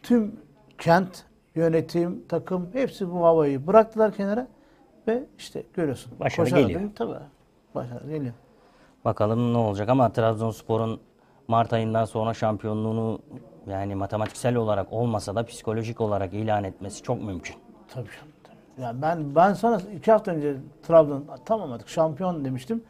tüm 0.03 0.37
kent, 0.79 1.25
yönetim, 1.55 2.25
takım 2.29 2.69
hepsi 2.73 3.11
bu 3.13 3.25
havayı 3.25 3.67
bıraktılar 3.67 4.13
kenara 4.13 4.47
ve 5.09 5.25
işte 5.39 5.63
görüyorsun. 5.75 6.13
Başarı 6.21 6.45
koşarak 6.47 6.63
geliyor. 6.69 6.91
da- 6.91 6.95
Tabii. 6.95 7.15
Başarı 7.75 8.09
geliyor. 8.11 8.35
Bakalım 9.05 9.53
ne 9.55 9.59
olacak 9.59 9.89
ama 9.89 10.13
Trabzonspor'un 10.13 11.01
Mart 11.49 11.73
ayından 11.73 12.05
sonra 12.05 12.35
şampiyonluğunu 12.35 13.19
yani 13.67 13.95
matematiksel 13.95 14.57
olarak 14.57 14.93
olmasa 14.93 15.35
da 15.35 15.45
psikolojik 15.47 16.01
olarak 16.01 16.35
ilan 16.35 16.65
etmesi 16.65 17.03
çok 17.03 17.23
mümkün. 17.23 17.57
Tabii. 17.89 18.09
Yani 18.83 19.03
ben 19.03 19.35
ben 19.35 19.53
sana 19.53 19.81
iki 19.97 20.13
hafta 20.13 20.31
önce 20.33 20.55
Trabzon 20.83 21.25
tamam 21.45 21.73
artık 21.73 21.89
şampiyon 21.89 22.45
demiştim. 22.45 22.83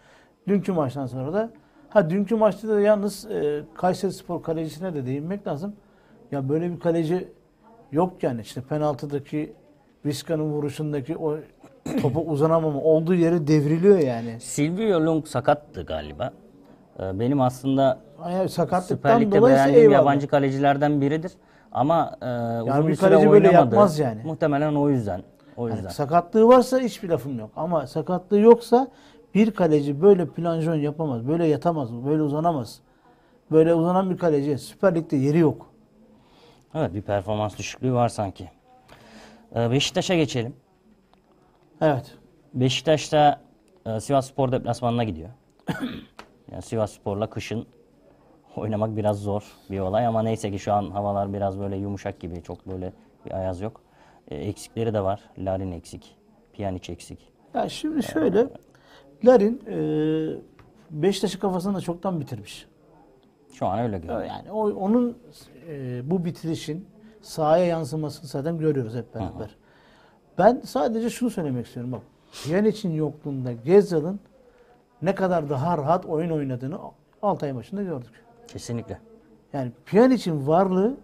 Dünkü 0.49 0.73
maçtan 0.73 1.07
sonra 1.07 1.33
da 1.33 1.51
ha 1.89 2.11
dünkü 2.11 2.35
maçta 2.37 2.69
da 2.69 2.81
yalnız 2.81 3.31
e, 3.31 3.63
Kayseri 3.75 4.13
Spor 4.13 4.43
kalecisine 4.43 4.95
de 4.95 5.07
değinmek 5.07 5.47
lazım. 5.47 5.77
Ya 6.33 6.49
böyle 6.49 6.71
bir 6.73 6.81
kaleci 6.81 7.29
yok 7.93 8.23
yani 8.23 8.41
işte 8.41 8.61
penaltıdaki 8.61 9.53
Vizca'nın 10.05 10.53
vuruşundaki 10.53 11.17
o 11.17 11.37
topa 12.03 12.21
uzanamama 12.21 12.81
olduğu 12.81 13.15
yere 13.15 13.47
devriliyor 13.47 13.99
yani. 13.99 14.41
Silvio 14.41 15.01
Lung 15.01 15.27
sakattı 15.27 15.83
galiba. 15.83 16.33
Ee, 17.01 17.21
Benim 17.21 17.41
aslında 17.41 17.99
Yani 18.31 18.49
sakatlıktan 18.49 19.33
dolayı 19.33 19.55
beğendiğim 19.55 19.91
yabancı 19.91 20.29
kalecilerden 20.29 21.01
biridir. 21.01 21.33
Ama 21.73 22.17
e, 22.23 22.27
uzun 22.63 22.83
bir 22.85 22.89
bir 22.89 22.95
süre 22.95 23.11
kaleci 23.11 23.31
böyle 23.31 23.49
oynamadı. 23.49 23.75
yapmaz 23.75 23.99
yani. 23.99 24.21
Muhtemelen 24.25 24.75
o 24.75 24.91
yüzden. 24.91 25.23
O 25.57 25.69
Yani 25.69 25.77
yüzden. 25.77 25.91
sakatlığı 25.91 26.49
varsa 26.49 26.79
hiçbir 26.79 27.09
lafım 27.09 27.39
yok. 27.39 27.51
Ama 27.57 27.87
sakatlığı 27.87 28.39
yoksa 28.41 28.89
bir 29.35 29.51
kaleci 29.51 30.03
böyle 30.03 30.27
planjon 30.29 30.75
yapamaz. 30.75 31.29
Böyle 31.29 31.47
yatamaz. 31.47 31.93
Böyle 32.07 32.23
uzanamaz. 32.23 32.81
Böyle 33.51 33.75
uzanan 33.75 34.11
bir 34.11 34.19
kaleci 34.19 34.59
Süper 34.59 34.95
Lig'de 34.95 35.17
yeri 35.17 35.39
yok. 35.39 35.67
Evet 36.75 36.95
bir 36.95 37.03
performans 37.03 37.59
düşüklüğü 37.59 37.93
var 37.93 38.09
sanki. 38.09 38.51
Ee, 39.57 39.71
Beşiktaş'a 39.71 40.15
geçelim. 40.15 40.57
Evet. 41.81 42.15
Beşiktaş'ta 42.55 43.41
e, 43.87 44.01
Sivas 44.01 44.27
Spor 44.29 44.53
deplasmanına 44.53 45.05
gidiyor. 45.05 45.29
yani 46.53 46.63
Sivas 46.63 46.93
Spor'la 46.93 47.31
kışın 47.31 47.67
oynamak 48.57 48.97
biraz 48.97 49.19
zor 49.19 49.43
bir 49.71 49.81
olay 49.81 50.07
ama 50.07 50.23
neyse 50.23 50.51
ki 50.51 50.59
şu 50.59 50.73
an 50.73 50.91
havalar 50.91 51.33
biraz 51.33 51.59
böyle 51.59 51.77
yumuşak 51.77 52.21
gibi. 52.21 52.43
Çok 52.43 52.67
böyle 52.69 52.93
bir 53.27 53.33
ayaz 53.39 53.61
yok. 53.61 53.81
E, 54.31 54.37
eksikleri 54.37 54.95
de 54.95 55.01
var. 55.01 55.21
Larin 55.39 55.73
eksik. 55.73 56.17
Pjanic 56.53 56.93
eksik. 56.93 57.33
Ya 57.55 57.69
şimdi 57.69 58.03
şöyle 58.03 58.47
Larin 59.25 59.63
e, 59.67 59.77
Beşiktaş'ı 60.91 61.41
kafasında 61.41 61.81
çoktan 61.81 62.21
bitirmiş. 62.21 62.67
Şu 63.53 63.67
an 63.67 63.79
öyle 63.79 63.99
görünüyor. 63.99 64.25
Yani 64.25 64.53
o, 64.53 64.71
onun 64.71 65.19
e, 65.69 66.01
bu 66.11 66.25
bitirişin 66.25 66.87
sahaya 67.21 67.65
yansımasını 67.65 68.27
zaten 68.29 68.59
görüyoruz 68.59 68.95
hep 68.95 69.15
beraber. 69.15 69.57
Ben 70.39 70.61
sadece 70.65 71.11
şunu 71.11 71.31
söylemek 71.31 71.67
istiyorum 71.67 71.93
bak. 71.93 72.03
Pjanic'in 72.33 72.93
yokluğunda 72.95 73.53
Gezzal'ın 73.53 74.21
ne 75.03 75.15
kadar 75.15 75.51
daha 75.51 75.79
rahat 75.79 76.07
oyun 76.07 76.31
oynadığını 76.31 76.79
Altay 77.23 77.53
maçında 77.53 77.83
gördük. 77.83 78.25
Kesinlikle. 78.49 78.99
Yani 79.53 79.73
Pjanic'in 79.87 80.47
varlığı 80.47 80.97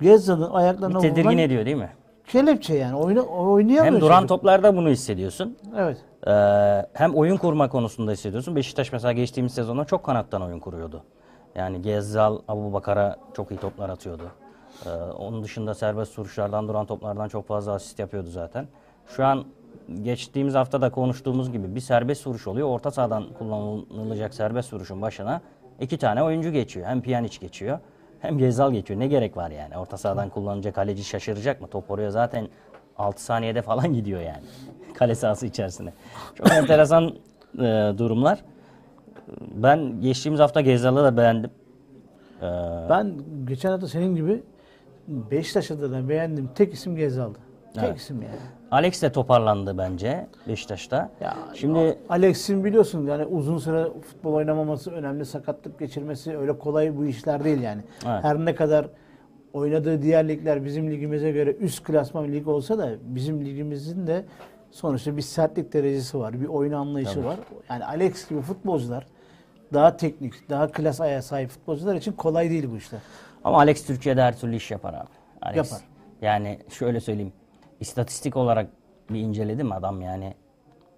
Gezzal'ın 0.00 0.50
Bir 0.50 0.58
ayaklarına 0.58 0.98
tedirgin 0.98 1.20
vurulan 1.22 1.38
ediyor 1.38 1.66
değil 1.66 1.76
mi? 1.76 1.90
Kelepçe 2.28 2.74
yani. 2.74 2.96
Oyna, 2.96 3.20
oynayamıyor. 3.20 3.84
Hem 3.84 4.00
duran 4.00 4.16
çocuk. 4.16 4.28
toplarda 4.28 4.76
bunu 4.76 4.88
hissediyorsun. 4.88 5.56
Evet. 5.76 5.98
Ee, 6.26 6.86
hem 6.92 7.14
oyun 7.14 7.36
kurma 7.36 7.68
konusunda 7.68 8.12
hissediyorsun. 8.12 8.56
Beşiktaş 8.56 8.92
mesela 8.92 9.12
geçtiğimiz 9.12 9.54
sezonda 9.54 9.84
çok 9.84 10.04
kanattan 10.04 10.42
oyun 10.42 10.60
kuruyordu. 10.60 11.02
Yani 11.54 11.82
Gezzal, 11.82 12.38
Abu 12.48 12.72
Bakar'a 12.72 13.16
çok 13.34 13.50
iyi 13.50 13.56
toplar 13.56 13.88
atıyordu. 13.88 14.22
Ee, 14.86 14.90
onun 15.18 15.42
dışında 15.42 15.74
serbest 15.74 16.18
vuruşlardan, 16.18 16.68
duran 16.68 16.86
toplardan 16.86 17.28
çok 17.28 17.48
fazla 17.48 17.72
asist 17.72 17.98
yapıyordu 17.98 18.28
zaten. 18.30 18.68
Şu 19.06 19.24
an 19.24 19.44
geçtiğimiz 20.02 20.54
hafta 20.54 20.80
da 20.80 20.90
konuştuğumuz 20.90 21.52
gibi 21.52 21.74
bir 21.74 21.80
serbest 21.80 22.26
vuruş 22.26 22.46
oluyor. 22.46 22.68
Orta 22.68 22.90
sahadan 22.90 23.24
kullanılacak 23.38 24.34
serbest 24.34 24.72
vuruşun 24.72 25.02
başına 25.02 25.40
iki 25.80 25.98
tane 25.98 26.22
oyuncu 26.22 26.50
geçiyor. 26.50 26.86
Hem 26.86 27.02
Pjanic 27.02 27.38
geçiyor 27.40 27.78
hem 28.20 28.38
Gezal 28.38 28.72
geçiyor. 28.72 29.00
Ne 29.00 29.06
gerek 29.06 29.36
var 29.36 29.50
yani? 29.50 29.78
Orta 29.78 29.96
sahadan 29.96 30.28
kullanacak 30.28 30.74
kaleci 30.74 31.04
şaşıracak 31.04 31.60
mı? 31.60 31.68
Top 31.68 31.90
oraya 31.90 32.10
zaten 32.10 32.48
6 32.98 33.24
saniyede 33.24 33.62
falan 33.62 33.94
gidiyor 33.94 34.20
yani. 34.20 34.42
Kale 34.94 35.14
sahası 35.14 35.46
içerisine. 35.46 35.92
Çok 36.34 36.50
enteresan 36.52 37.04
e, 37.58 37.92
durumlar. 37.98 38.38
Ben 39.54 40.00
geçtiğimiz 40.00 40.40
hafta 40.40 40.60
Gezal'ı 40.60 41.04
da 41.04 41.16
beğendim. 41.16 41.50
E, 42.42 42.44
Ben 42.90 43.12
geçen 43.44 43.70
hafta 43.70 43.88
senin 43.88 44.14
gibi 44.14 44.42
Beşiktaş'ta 45.08 45.80
da 45.92 46.08
beğendim. 46.08 46.50
Tek 46.54 46.72
isim 46.74 46.96
Gezal'dı. 46.96 47.38
Evet. 47.84 47.98
isim 47.98 48.22
yani. 48.22 48.34
Alex 48.70 49.02
de 49.02 49.12
toparlandı 49.12 49.78
bence 49.78 50.26
Beşiktaş'ta. 50.48 51.10
Ya, 51.20 51.36
Şimdi 51.54 51.98
Alex'in 52.08 52.64
biliyorsun 52.64 53.06
yani 53.06 53.24
uzun 53.24 53.58
süre 53.58 53.84
futbol 53.84 54.32
oynamaması, 54.32 54.90
önemli 54.90 55.24
sakatlık 55.24 55.78
geçirmesi 55.78 56.38
öyle 56.38 56.58
kolay 56.58 56.96
bu 56.96 57.04
işler 57.04 57.44
değil 57.44 57.60
yani. 57.60 57.82
Evet. 58.06 58.24
Her 58.24 58.38
ne 58.38 58.54
kadar 58.54 58.86
oynadığı 59.52 60.02
diğer 60.02 60.28
ligler 60.28 60.64
bizim 60.64 60.90
ligimize 60.90 61.32
göre 61.32 61.50
üst 61.52 61.84
klasman 61.84 62.32
lig 62.32 62.48
olsa 62.48 62.78
da 62.78 62.90
bizim 63.02 63.44
ligimizin 63.44 64.06
de 64.06 64.24
sonuçta 64.70 65.16
bir 65.16 65.22
sertlik 65.22 65.72
derecesi 65.72 66.18
var, 66.18 66.40
bir 66.40 66.46
oyun 66.46 66.72
anlayışı 66.72 67.24
var. 67.24 67.36
Yani 67.70 67.84
Alex 67.84 68.28
gibi 68.28 68.40
futbolcular 68.40 69.06
daha 69.72 69.96
teknik, 69.96 70.50
daha 70.50 70.72
klas 70.72 71.00
ayağa 71.00 71.22
sahip 71.22 71.50
futbolcular 71.50 71.94
için 71.94 72.12
kolay 72.12 72.50
değil 72.50 72.70
bu 72.70 72.76
işler. 72.76 73.00
Ama 73.44 73.58
Alex 73.58 73.86
Türkiye'de 73.86 74.22
her 74.22 74.38
türlü 74.38 74.56
iş 74.56 74.70
yapar 74.70 74.94
abi. 74.94 75.08
Alex, 75.42 75.56
Yapar. 75.56 75.84
Yani 76.22 76.58
şöyle 76.70 77.00
söyleyeyim. 77.00 77.32
İstatistik 77.80 78.36
olarak 78.36 78.68
bir 79.10 79.20
inceledim 79.20 79.72
adam 79.72 80.00
yani. 80.00 80.34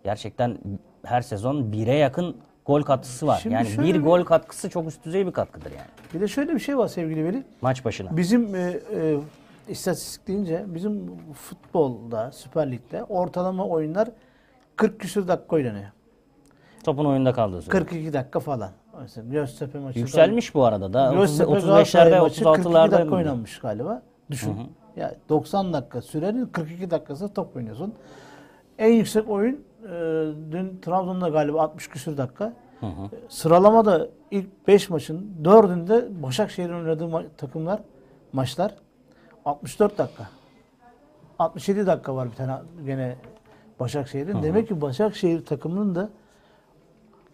Gerçekten 0.04 0.58
her 1.04 1.22
sezon 1.22 1.72
bire 1.72 1.94
yakın 1.94 2.36
gol 2.66 2.82
katkısı 2.82 3.26
var. 3.26 3.40
Şimdi 3.42 3.54
yani 3.54 3.68
şöyle 3.68 3.94
bir 3.94 4.00
gol 4.00 4.24
katkısı 4.24 4.70
çok 4.70 4.88
üst 4.88 5.04
düzey 5.04 5.26
bir 5.26 5.32
katkıdır 5.32 5.70
yani. 5.70 5.88
Bir 6.14 6.20
de 6.20 6.28
şöyle 6.28 6.54
bir 6.54 6.60
şey 6.60 6.78
var 6.78 6.88
sevgili 6.88 7.24
Veli. 7.24 7.44
Maç 7.60 7.84
başına. 7.84 8.16
Bizim 8.16 8.54
e, 8.54 8.80
e, 8.94 9.18
istatistik 9.68 10.28
deyince 10.28 10.64
bizim 10.66 11.16
futbolda, 11.32 12.32
Süper 12.32 12.72
Lig'de 12.72 13.04
ortalama 13.04 13.66
oyunlar 13.66 14.08
40 14.76 15.00
küsur 15.00 15.28
dakika 15.28 15.56
oynanıyor. 15.56 15.90
Topun 16.84 17.04
oyunda 17.04 17.32
kaldığı 17.32 17.62
süre. 17.62 17.70
42 17.70 18.12
dakika 18.12 18.40
falan. 18.40 18.70
Mesela 19.00 19.28
Göztepe 19.28 19.78
maçı. 19.78 19.98
Yükselmiş 19.98 20.54
bu 20.54 20.64
arada 20.64 20.92
da. 20.92 21.10
30, 21.10 21.18
Göztepe 21.18 21.50
35'lerde 21.50 21.66
Galatasaray 21.66 22.20
maçı 22.20 22.44
42 22.44 22.72
dakika 22.72 22.78
36'larda 22.78 23.14
oynanmış 23.14 23.58
galiba. 23.58 24.02
Düşün. 24.30 24.54
Ya 24.98 25.14
90 25.28 25.72
dakika 25.72 26.02
sürenin 26.02 26.46
42 26.46 26.90
dakikası 26.90 27.28
top 27.34 27.56
oynuyorsun. 27.56 27.94
En 28.78 28.92
yüksek 28.92 29.28
oyun 29.28 29.64
e, 29.84 29.88
dün 30.52 30.78
Trabzon'da 30.82 31.28
galiba 31.28 31.62
60 31.62 31.88
küsur 31.88 32.16
dakika. 32.16 32.52
E, 33.12 33.16
Sıralamada 33.28 34.08
ilk 34.30 34.68
5 34.68 34.90
maçın 34.90 35.34
4'ünde 35.42 36.22
Başakşehir'in 36.22 36.72
oynadığı 36.74 37.04
ma- 37.04 37.26
takımlar 37.36 37.80
maçlar 38.32 38.74
64 39.44 39.98
dakika. 39.98 40.28
67 41.38 41.86
dakika 41.86 42.16
var 42.16 42.30
bir 42.30 42.36
tane 42.36 42.52
gene 42.86 43.16
Başakşehir'in. 43.80 44.42
Demek 44.42 44.68
ki 44.68 44.80
Başakşehir 44.80 45.44
takımının 45.46 45.94
da 45.94 46.08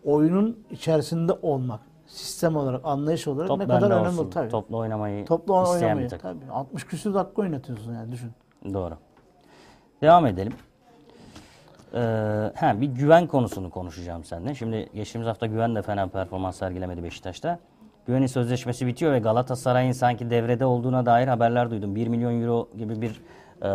oyunun 0.05 0.65
içerisinde 0.71 1.33
olmak, 1.33 1.81
sistem 2.07 2.57
olarak, 2.57 2.81
anlayış 2.85 3.29
olarak 3.29 3.49
Top 3.49 3.59
ne 3.59 3.67
kadar 3.67 3.91
önemli 3.91 4.09
olsun. 4.09 4.31
tabii. 4.31 4.49
Topla 4.49 4.77
oynamayı 4.77 5.25
Toplu 5.25 5.63
isteyen 5.63 5.83
oynamayı. 5.83 6.05
bir 6.05 6.11
takım. 6.11 6.41
Tabii. 6.41 6.51
60 6.51 6.85
küsur 6.85 7.15
dakika 7.15 7.43
oynatıyorsun 7.43 7.95
yani 7.95 8.13
düşün. 8.13 8.33
Doğru. 8.75 8.95
Devam 10.03 10.27
edelim. 10.27 10.53
Ee, 11.95 11.99
ha, 12.57 12.81
bir 12.81 12.87
güven 12.87 13.27
konusunu 13.27 13.71
konuşacağım 13.71 14.25
seninle. 14.25 14.55
Şimdi 14.55 14.89
geçtiğimiz 14.95 15.29
hafta 15.29 15.47
güven 15.47 15.75
de 15.75 15.83
fena 15.83 16.07
performans 16.07 16.57
sergilemedi 16.57 17.03
Beşiktaş'ta. 17.03 17.59
Güven'in 18.07 18.27
sözleşmesi 18.27 18.87
bitiyor 18.87 19.13
ve 19.13 19.19
Galatasaray'ın 19.19 19.93
sanki 19.93 20.31
devrede 20.31 20.67
olduğuna 20.67 21.07
dair 21.07 21.29
haberler 21.29 21.71
duydum. 21.71 21.95
1 21.95 22.09
milyon 22.09 22.43
euro 22.43 22.69
gibi 22.79 23.01
bir 23.01 23.21
e, 23.63 23.71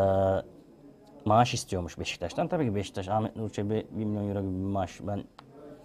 maaş 1.26 1.54
istiyormuş 1.54 2.00
Beşiktaş'tan. 2.00 2.48
Tabii 2.48 2.66
ki 2.66 2.76
Beşiktaş, 2.76 3.10
Ahmet 3.10 3.36
Nur 3.36 3.50
Çebi 3.50 3.88
1 3.92 4.06
milyon 4.06 4.30
euro 4.30 4.42
gibi 4.42 4.52
bir 4.52 4.66
maaş 4.68 5.00
ben 5.08 5.24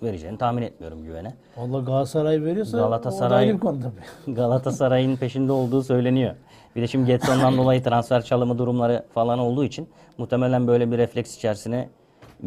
vereceğini 0.03 0.39
tahmin 0.39 0.63
etmiyorum 0.63 1.05
Güven'e. 1.05 1.35
Valla 1.57 1.81
Galatasaray 1.81 2.43
veriyorsa 2.45 2.79
Galatasaray-. 2.79 3.59
Galatasaray'ın 4.35 5.17
peşinde 5.17 5.53
olduğu 5.53 5.83
söyleniyor. 5.83 6.35
Bir 6.77 6.83
de 6.83 6.87
şimdi 6.87 7.07
Getson'dan 7.07 7.57
dolayı 7.57 7.83
transfer 7.83 8.23
çalımı 8.23 8.59
durumları 8.59 9.05
falan 9.15 9.39
olduğu 9.39 9.65
için 9.65 9.89
muhtemelen 10.19 10.67
böyle 10.67 10.91
bir 10.93 10.99
refleks 10.99 11.37
içerisine 11.37 11.89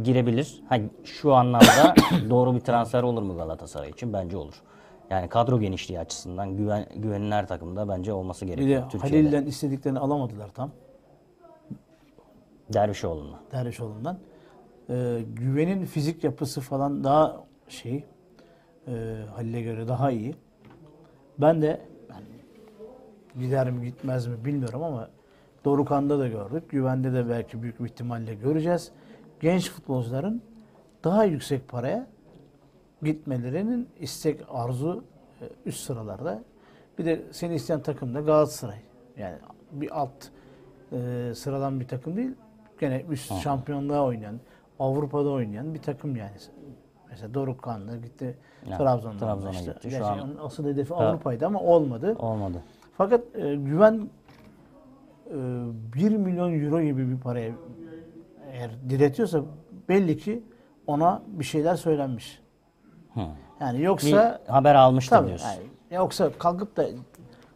girebilir. 0.03 0.63
Ha, 0.69 0.77
şu 1.03 1.33
anlamda 1.33 1.95
doğru 2.29 2.55
bir 2.55 2.59
transfer 2.59 3.03
olur 3.03 3.21
mu 3.21 3.35
Galatasaray 3.37 3.89
için? 3.89 4.13
Bence 4.13 4.37
olur. 4.37 4.61
Yani 5.09 5.29
kadro 5.29 5.59
genişliği 5.59 5.99
açısından 5.99 6.57
güven, 6.57 6.85
güvenin 6.95 7.31
her 7.31 7.47
takımda 7.47 7.89
bence 7.89 8.13
olması 8.13 8.45
Bir 8.45 8.51
de 8.51 8.55
gerekiyor. 8.55 8.83
Türkiye'de. 8.89 9.17
Halil'den 9.17 9.45
istediklerini 9.45 9.99
alamadılar 9.99 10.49
tam. 10.55 10.71
Dervişoğlu'na. 12.73 13.39
Dervişoğlu'ndan. 13.51 14.17
Ee, 14.89 15.23
güvenin 15.33 15.85
fizik 15.85 16.23
yapısı 16.23 16.61
falan 16.61 17.03
daha 17.03 17.43
şey 17.67 18.03
e, 18.87 18.91
Halil'e 19.35 19.61
göre 19.61 19.87
daha 19.87 20.11
iyi. 20.11 20.35
Ben 21.37 21.61
de 21.61 21.81
yani, 22.09 22.25
gider 23.45 23.71
mi 23.71 23.85
gitmez 23.85 24.27
mi 24.27 24.45
bilmiyorum 24.45 24.83
ama 24.83 25.09
Dorukan'da 25.65 26.19
da 26.19 26.27
gördük. 26.27 26.69
Güvende 26.69 27.13
de 27.13 27.29
belki 27.29 27.63
büyük 27.63 27.79
bir 27.79 27.85
ihtimalle 27.85 28.35
göreceğiz. 28.35 28.91
Genç 29.39 29.71
futbolcuların 29.71 30.41
daha 31.03 31.23
yüksek 31.23 31.67
paraya 31.67 32.07
gitmelerinin 33.03 33.89
istek 33.99 34.41
arzu 34.49 35.03
e, 35.41 35.45
üst 35.65 35.79
sıralarda. 35.79 36.43
Bir 36.97 37.05
de 37.05 37.21
seni 37.31 37.55
isteyen 37.55 37.81
takım 37.81 38.13
da 38.15 38.21
Galatasaray. 38.21 38.79
Yani 39.17 39.35
bir 39.71 39.99
alt 39.99 40.27
e, 40.91 41.31
sıradan 41.35 41.79
bir 41.79 41.87
takım 41.87 42.17
değil. 42.17 42.31
Gene 42.79 43.05
üst 43.09 43.33
şampiyonluğa 43.33 44.05
oynayan, 44.05 44.39
Avrupa'da 44.79 45.29
oynayan 45.29 45.73
bir 45.73 45.81
takım 45.81 46.15
yani. 46.15 46.31
Mesela 47.09 47.33
Dorukhan 47.33 47.87
da 47.87 47.95
gitti 47.97 48.37
Ya, 48.69 48.77
Trabzon'dan 48.77 49.17
Trabzon'a 49.17 49.51
gitti. 49.59 49.73
Şu 49.83 49.89
Gerçi 49.89 50.05
an- 50.05 50.35
asıl 50.43 50.65
hedefi 50.65 50.93
Evet. 50.93 51.01
Avrupa'ydı 51.07 51.45
ama 51.45 51.59
olmadı. 51.59 52.15
Olmadı. 52.19 52.63
Fakat 52.97 53.21
e, 53.35 53.55
güven 53.55 54.09
e, 55.29 55.35
1 55.95 56.17
milyon 56.17 56.63
euro 56.63 56.81
gibi 56.81 57.09
bir 57.11 57.17
paraya 57.19 57.51
eğer 58.51 58.71
diretiyorsa 58.89 59.41
belli 59.89 60.17
ki 60.17 60.43
ona 60.87 61.21
bir 61.27 61.43
şeyler 61.43 61.75
söylenmiş. 61.75 62.41
Hı. 63.13 63.19
Yani 63.61 63.77
Bir 63.77 63.83
yoksa 63.83 64.39
haber 64.47 64.75
almıştır 64.75 65.15
tabii 65.17 65.27
diyorsun. 65.27 65.47
yani, 65.47 65.61
yoksa 65.91 66.29
kalkıp 66.39 66.77
da 66.77 66.85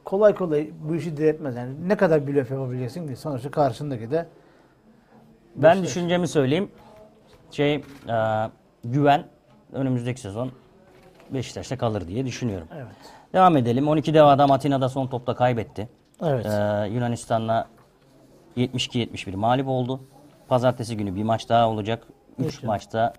kolay 0.06 0.36
kolay 0.36 0.72
bu 0.90 0.96
işi 0.96 1.18
diretmez. 1.18 1.56
Yani 1.56 1.90
ne 1.90 1.98
kadar 1.98 2.28
blöf 2.28 2.52
yapabileceksin 2.52 3.08
ki 3.08 3.16
sonuçta 3.16 3.52
karşındaki 3.52 4.12
de 4.12 4.28
Ben 5.56 5.84
düşüncemi 5.84 6.28
söyleyeyim. 6.28 6.72
Şey, 7.52 7.76
e, 7.76 7.82
güven 8.84 9.26
önümüzdeki 9.74 10.22
sezon 10.22 10.52
Beşiktaş'ta 11.30 11.78
kalır 11.78 12.08
diye 12.08 12.26
düşünüyorum. 12.26 12.68
evet. 12.76 12.96
Devam 13.34 13.58
edelim. 13.58 13.88
12 13.88 14.14
dev 14.14 14.24
adam 14.26 14.52
Atina'da 14.52 14.90
son 14.90 15.08
topta 15.08 15.36
kaybetti. 15.36 15.90
Evet. 16.24 16.46
Ee, 16.46 16.88
Yunanistan'la 16.94 17.68
72-71 18.58 19.36
mağlup 19.36 19.68
oldu. 19.68 20.02
Pazartesi 20.48 20.98
günü 20.98 21.16
bir 21.16 21.24
maç 21.24 21.50
daha 21.50 21.70
olacak. 21.70 22.08
3 22.40 22.46
Evet. 22.46 22.64
maçta 22.64 23.14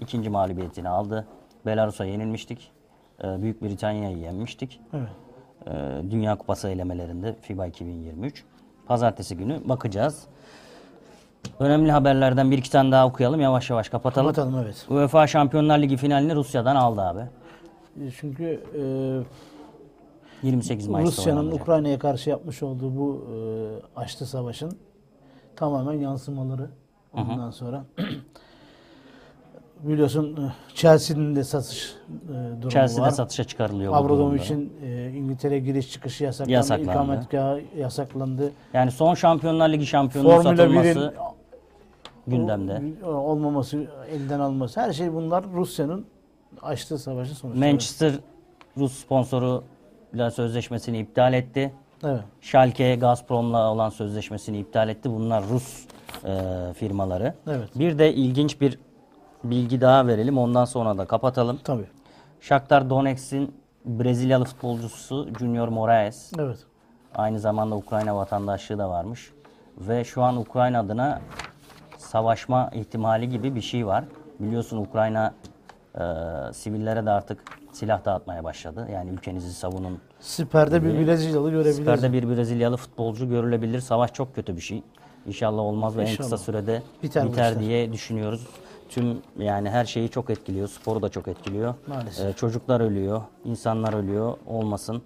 ikinci 0.00 0.30
mağlubiyetini 0.30 0.88
aldı. 0.88 1.26
Belarus'a 1.66 2.04
yenilmiştik. 2.04 2.72
Ee, 3.24 3.42
Büyük 3.42 3.62
Britanya'yı 3.62 4.18
yenmiştik. 4.18 4.80
Evet. 4.94 5.08
Ee, 5.66 5.70
Dünya 6.10 6.36
Kupası 6.38 6.68
elemelerinde 6.68 7.34
FIBA 7.40 7.66
2023. 7.66 8.44
Pazartesi 8.86 9.36
günü 9.36 9.60
bakacağız. 9.68 10.26
Önemli 11.58 11.92
haberlerden 11.92 12.50
bir 12.50 12.58
iki 12.58 12.70
tane 12.70 12.92
daha 12.92 13.06
okuyalım. 13.06 13.40
Yavaş 13.40 13.70
yavaş 13.70 13.88
kapatalım. 13.88 14.32
Kapatalım 14.32 14.58
evet. 14.64 14.86
UEFA 14.90 15.26
Şampiyonlar 15.26 15.78
Ligi 15.78 15.96
finalini 15.96 16.34
Rusya'dan 16.34 16.76
aldı 16.76 17.00
abi. 17.00 17.20
E, 18.06 18.10
Çünkü 18.20 18.62
28 20.42 20.86
e, 20.86 20.90
Mayıs'ta 20.90 21.22
Rusya'nın. 21.22 21.50
Ukrayna'ya 21.50 21.98
karşı 21.98 22.30
yapmış 22.30 22.62
olduğu 22.62 22.96
bu 22.96 23.24
e, 23.34 23.36
açlı 24.00 24.26
savaşın 24.26 24.78
tamamen 25.56 25.92
yansımaları 25.92 26.70
ondan 27.14 27.50
sonra 27.50 27.84
biliyorsun 29.88 30.36
e, 30.36 30.74
Chelsea'nin 30.74 31.36
de 31.36 31.44
satış 31.44 31.94
e, 32.06 32.32
durumu 32.32 32.70
Chelsea'de 32.70 33.00
var. 33.00 33.10
satışa 33.10 33.44
çıkarılıyor 33.44 33.92
bu 33.92 33.96
durumda. 33.96 34.14
Abramovich'in 34.14 34.72
e, 34.82 35.10
İngiltere 35.10 35.58
giriş 35.58 35.92
çıkışı 35.92 36.24
yasaklandı. 36.24 36.52
Yasaklandı. 36.52 36.90
ikametgahı 36.90 37.60
yasaklandı. 37.78 38.52
Yani 38.72 38.90
son 38.90 39.14
Şampiyonlar 39.14 39.68
Ligi 39.68 39.86
şampiyonluğu 39.86 40.30
Formula 40.30 40.56
satılması 40.56 40.88
1'in 40.88 41.12
gündemde. 42.26 43.06
olmaması, 43.06 43.86
elden 44.10 44.40
alması 44.40 44.80
her 44.80 44.92
şey 44.92 45.12
bunlar 45.12 45.44
Rusya'nın 45.54 46.06
açtığı 46.62 46.98
savaşı 46.98 47.34
sonuçları. 47.34 47.70
Manchester 47.72 48.12
Rus 48.76 48.92
sponsoruyla 48.92 50.30
sözleşmesini 50.30 50.98
iptal 50.98 51.32
etti. 51.34 51.72
Evet. 52.04 52.20
Schalke 52.40 52.96
Gazprom'la 52.96 53.72
olan 53.72 53.90
sözleşmesini 53.90 54.58
iptal 54.58 54.88
etti. 54.88 55.10
Bunlar 55.10 55.44
Rus 55.48 55.84
e, 56.24 56.38
firmaları. 56.74 57.34
Evet. 57.46 57.68
Bir 57.74 57.98
de 57.98 58.14
ilginç 58.14 58.60
bir 58.60 58.78
bilgi 59.44 59.80
daha 59.80 60.06
verelim. 60.06 60.38
Ondan 60.38 60.64
sonra 60.64 60.98
da 60.98 61.04
kapatalım. 61.04 61.58
Tabii. 61.64 61.86
Shakhtar 62.40 62.90
Donetsk'in 62.90 63.54
Brezilyalı 63.84 64.44
futbolcusu 64.44 65.28
Junior 65.38 65.68
Moraes. 65.68 66.32
Evet. 66.38 66.58
Aynı 67.14 67.40
zamanda 67.40 67.76
Ukrayna 67.76 68.16
vatandaşlığı 68.16 68.78
da 68.78 68.90
varmış. 68.90 69.32
Ve 69.78 70.04
şu 70.04 70.22
an 70.22 70.36
Ukrayna 70.36 70.80
adına 70.80 71.20
savaşma 71.98 72.70
ihtimali 72.74 73.28
gibi 73.28 73.54
bir 73.54 73.60
şey 73.60 73.86
var. 73.86 74.04
Biliyorsun 74.40 74.76
Ukrayna 74.76 75.34
e, 75.94 76.02
sivillere 76.52 77.06
de 77.06 77.10
artık 77.10 77.44
silah 77.72 78.04
dağıtmaya 78.04 78.44
başladı. 78.44 78.88
Yani 78.92 79.10
ülkenizi 79.10 79.52
savunun. 79.52 80.00
Siperde 80.20 80.84
bir 80.84 81.06
Brezilyalı 81.06 81.50
görebiliriz. 81.50 81.76
Siperde 81.76 82.12
bir 82.12 82.28
Brezilyalı 82.28 82.76
futbolcu 82.76 83.28
görülebilir. 83.28 83.80
Savaş 83.80 84.12
çok 84.12 84.34
kötü 84.34 84.56
bir 84.56 84.60
şey. 84.60 84.82
İnşallah 85.26 85.62
olmaz 85.62 85.96
ve 85.96 86.02
en 86.02 86.06
İnşallah. 86.06 86.30
kısa 86.30 86.38
sürede 86.38 86.82
Biter 87.02 87.28
biter, 87.28 87.60
diye 87.60 87.92
düşünüyoruz. 87.92 88.46
Tüm 88.88 89.22
yani 89.38 89.70
her 89.70 89.84
şeyi 89.84 90.08
çok 90.08 90.30
etkiliyor. 90.30 90.68
Sporu 90.68 91.02
da 91.02 91.08
çok 91.08 91.28
etkiliyor. 91.28 91.74
Maalesef. 91.86 92.26
Ee, 92.26 92.32
çocuklar 92.32 92.80
ölüyor, 92.80 93.22
insanlar 93.44 93.92
ölüyor. 93.92 94.34
Olmasın. 94.46 95.02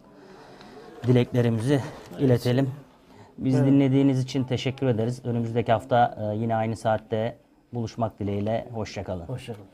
Dileklerimizi 1.06 1.80
iletelim. 2.18 2.70
Biz 3.38 3.64
dinlediğiniz 3.66 4.20
için 4.20 4.44
teşekkür 4.44 4.86
ederiz. 4.86 5.20
Önümüzdeki 5.24 5.72
hafta 5.72 6.16
e, 6.32 6.36
yine 6.36 6.56
aynı 6.56 6.76
saatte 6.76 7.36
buluşmak 7.72 8.20
dileğiyle. 8.20 8.68
Hoşçakalın. 8.74 9.24
Hoşçakalın. 9.24 9.66